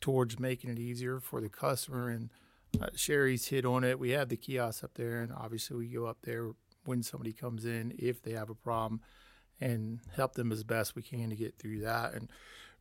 towards 0.00 0.38
making 0.38 0.70
it 0.70 0.78
easier 0.78 1.20
for 1.20 1.40
the 1.40 1.48
customer. 1.48 2.10
And 2.10 2.30
uh, 2.80 2.88
Sherry's 2.94 3.46
hit 3.46 3.64
on 3.64 3.84
it. 3.84 3.98
We 3.98 4.10
have 4.10 4.28
the 4.28 4.36
kiosks 4.36 4.82
up 4.84 4.94
there, 4.94 5.20
and 5.20 5.32
obviously 5.32 5.76
we 5.76 5.88
go 5.88 6.06
up 6.06 6.18
there 6.22 6.50
when 6.84 7.02
somebody 7.02 7.32
comes 7.32 7.64
in 7.64 7.94
if 7.98 8.22
they 8.22 8.32
have 8.32 8.50
a 8.50 8.54
problem 8.54 9.00
and 9.60 10.00
help 10.16 10.34
them 10.34 10.50
as 10.50 10.64
best 10.64 10.96
we 10.96 11.02
can 11.02 11.30
to 11.30 11.36
get 11.36 11.58
through 11.58 11.80
that. 11.80 12.14
And 12.14 12.28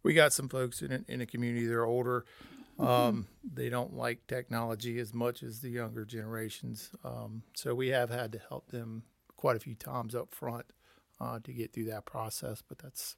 we 0.04 0.14
got 0.14 0.34
some 0.34 0.50
folks 0.50 0.82
in 0.82 1.06
in 1.08 1.20
the 1.20 1.26
community 1.26 1.66
that 1.68 1.74
are 1.76 1.86
older. 1.86 2.26
Um, 2.80 3.28
They 3.44 3.70
don't 3.70 3.94
like 3.96 4.26
technology 4.26 4.98
as 4.98 5.14
much 5.14 5.44
as 5.44 5.60
the 5.60 5.70
younger 5.70 6.04
generations. 6.06 6.90
Um, 7.04 7.44
so 7.54 7.76
we 7.76 7.90
have 7.90 8.10
had 8.10 8.32
to 8.32 8.40
help 8.50 8.70
them 8.72 9.04
quite 9.36 9.56
a 9.56 9.60
few 9.60 9.76
times 9.76 10.16
up 10.16 10.34
front 10.34 10.66
uh, 11.20 11.40
to 11.44 11.54
get 11.54 11.74
through 11.74 11.86
that 11.86 12.06
process. 12.06 12.64
But 12.68 12.80
that's 12.80 13.18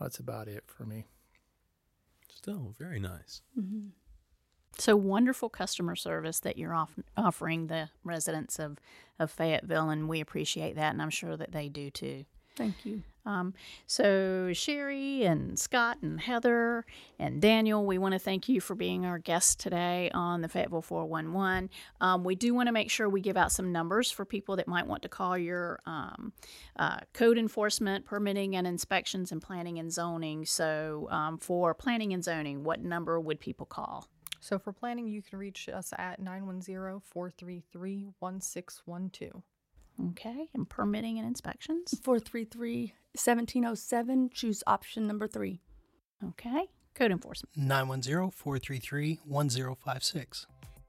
that's 0.00 0.18
about 0.18 0.48
it 0.48 0.64
for 0.66 0.84
me. 0.84 1.06
Still 2.34 2.74
very 2.78 3.00
nice. 3.00 3.42
So 4.76 4.94
wonderful 4.96 5.48
customer 5.48 5.96
service 5.96 6.40
that 6.40 6.56
you're 6.58 6.74
off- 6.74 6.98
offering 7.16 7.66
the 7.66 7.90
residents 8.04 8.58
of, 8.58 8.78
of 9.18 9.30
Fayetteville, 9.30 9.90
and 9.90 10.08
we 10.08 10.20
appreciate 10.20 10.76
that, 10.76 10.92
and 10.92 11.02
I'm 11.02 11.10
sure 11.10 11.36
that 11.36 11.52
they 11.52 11.68
do 11.68 11.90
too. 11.90 12.24
Thank 12.58 12.84
you. 12.84 13.02
Um, 13.24 13.52
so, 13.86 14.52
Sherry 14.54 15.24
and 15.24 15.58
Scott 15.58 15.98
and 16.00 16.18
Heather 16.18 16.86
and 17.18 17.42
Daniel, 17.42 17.84
we 17.84 17.98
want 17.98 18.14
to 18.14 18.18
thank 18.18 18.48
you 18.48 18.60
for 18.60 18.74
being 18.74 19.04
our 19.04 19.18
guests 19.18 19.54
today 19.54 20.10
on 20.14 20.40
the 20.40 20.48
Fayetteville 20.48 20.82
411. 20.82 21.68
Um, 22.00 22.24
we 22.24 22.34
do 22.34 22.54
want 22.54 22.68
to 22.68 22.72
make 22.72 22.90
sure 22.90 23.06
we 23.08 23.20
give 23.20 23.36
out 23.36 23.52
some 23.52 23.70
numbers 23.70 24.10
for 24.10 24.24
people 24.24 24.56
that 24.56 24.66
might 24.66 24.86
want 24.86 25.02
to 25.02 25.10
call 25.10 25.36
your 25.36 25.78
um, 25.84 26.32
uh, 26.78 27.00
code 27.12 27.36
enforcement, 27.36 28.06
permitting 28.06 28.56
and 28.56 28.66
inspections, 28.66 29.30
and 29.30 29.42
planning 29.42 29.78
and 29.78 29.92
zoning. 29.92 30.46
So, 30.46 31.06
um, 31.10 31.36
for 31.36 31.74
planning 31.74 32.14
and 32.14 32.24
zoning, 32.24 32.64
what 32.64 32.80
number 32.80 33.20
would 33.20 33.40
people 33.40 33.66
call? 33.66 34.08
So 34.40 34.58
for 34.58 34.72
planning, 34.72 35.08
you 35.08 35.22
can 35.22 35.38
reach 35.38 35.68
us 35.68 35.92
at 35.98 36.20
910 36.20 37.00
433 37.04 38.06
1612. 38.18 39.42
Okay, 40.10 40.48
and 40.54 40.68
permitting 40.68 41.18
and 41.18 41.26
inspections. 41.26 41.98
433 42.02 42.94
1707. 43.14 44.30
Choose 44.32 44.62
option 44.66 45.06
number 45.08 45.26
three. 45.26 45.60
Okay, 46.24 46.66
code 46.94 47.10
enforcement. 47.10 47.56
910 47.56 48.30
433 48.30 49.20
1056. 49.24 50.46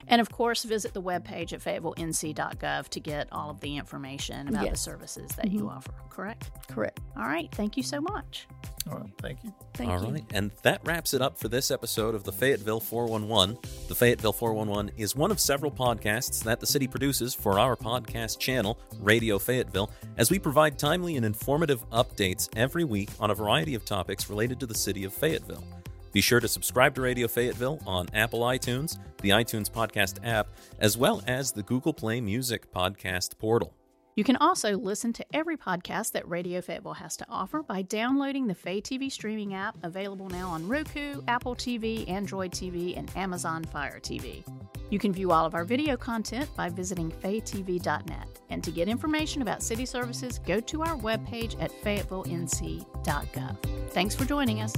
And 0.08 0.20
of 0.20 0.30
course, 0.30 0.64
visit 0.64 0.94
the 0.94 1.02
webpage 1.02 1.52
at 1.52 1.60
fayetteville.nc.gov 1.60 2.88
to 2.88 3.00
get 3.00 3.28
all 3.32 3.50
of 3.50 3.60
the 3.60 3.76
information 3.76 4.48
about 4.48 4.70
the 4.70 4.76
services 4.76 5.30
that 5.36 5.50
you 5.50 5.60
mm-hmm. 5.60 5.76
offer, 5.76 5.92
correct? 6.08 6.50
Correct. 6.68 7.00
All 7.16 7.24
right, 7.24 7.48
thank 7.52 7.76
you 7.76 7.82
so 7.82 8.00
much. 8.00 8.46
All 8.90 8.98
right, 8.98 9.12
thank 9.18 9.44
you. 9.44 9.52
Thank 9.74 9.90
All 9.90 10.04
you. 10.04 10.12
right, 10.12 10.24
and 10.32 10.50
that 10.62 10.80
wraps 10.84 11.14
it 11.14 11.22
up 11.22 11.38
for 11.38 11.48
this 11.48 11.70
episode 11.70 12.14
of 12.14 12.24
the 12.24 12.32
Fayetteville 12.32 12.80
411. 12.80 13.58
The 13.88 13.94
Fayetteville 13.94 14.32
411 14.32 14.92
is 14.96 15.14
one 15.14 15.30
of 15.30 15.38
several 15.38 15.70
podcasts 15.70 16.42
that 16.44 16.60
the 16.60 16.66
city 16.66 16.88
produces 16.88 17.34
for 17.34 17.58
our 17.58 17.76
podcast 17.76 18.38
channel, 18.38 18.78
Radio 18.98 19.38
Fayetteville, 19.38 19.90
as 20.16 20.30
we 20.30 20.38
provide 20.38 20.78
timely 20.78 21.16
and 21.16 21.26
informative 21.26 21.88
updates 21.90 22.48
every 22.56 22.84
week 22.84 23.10
on 23.20 23.30
a 23.30 23.34
variety 23.34 23.74
of 23.74 23.84
topics 23.84 24.30
related 24.30 24.58
to 24.60 24.66
the 24.66 24.74
city 24.74 25.04
of 25.04 25.12
Fayetteville. 25.12 25.64
Be 26.12 26.20
sure 26.20 26.40
to 26.40 26.48
subscribe 26.48 26.94
to 26.96 27.02
Radio 27.02 27.28
Fayetteville 27.28 27.80
on 27.86 28.08
Apple 28.14 28.40
iTunes, 28.40 28.98
the 29.22 29.30
iTunes 29.30 29.70
Podcast 29.70 30.18
app, 30.24 30.48
as 30.78 30.96
well 30.96 31.22
as 31.26 31.52
the 31.52 31.62
Google 31.62 31.92
Play 31.92 32.20
Music 32.20 32.72
Podcast 32.72 33.38
portal. 33.38 33.74
You 34.16 34.24
can 34.24 34.36
also 34.36 34.76
listen 34.76 35.12
to 35.14 35.24
every 35.32 35.56
podcast 35.56 36.12
that 36.12 36.28
Radio 36.28 36.60
Fayetteville 36.60 36.94
has 36.94 37.16
to 37.18 37.26
offer 37.28 37.62
by 37.62 37.82
downloading 37.82 38.48
the 38.48 38.54
Fay 38.54 38.80
TV 38.80 39.10
streaming 39.10 39.54
app 39.54 39.76
available 39.82 40.28
now 40.28 40.48
on 40.48 40.68
Roku, 40.68 41.22
Apple 41.28 41.54
TV, 41.54 42.08
Android 42.10 42.50
TV, 42.50 42.98
and 42.98 43.10
Amazon 43.16 43.64
Fire 43.64 44.00
TV. 44.00 44.44
You 44.90 44.98
can 44.98 45.12
view 45.12 45.30
all 45.30 45.46
of 45.46 45.54
our 45.54 45.64
video 45.64 45.96
content 45.96 46.50
by 46.56 46.68
visiting 46.68 47.10
faytv.net. 47.10 48.26
And 48.50 48.64
to 48.64 48.70
get 48.72 48.88
information 48.88 49.42
about 49.42 49.62
city 49.62 49.86
services, 49.86 50.40
go 50.40 50.60
to 50.60 50.82
our 50.82 50.96
webpage 50.96 51.60
at 51.62 51.70
fayetteville.nc.gov. 51.70 53.90
Thanks 53.90 54.14
for 54.14 54.24
joining 54.24 54.60
us. 54.60 54.74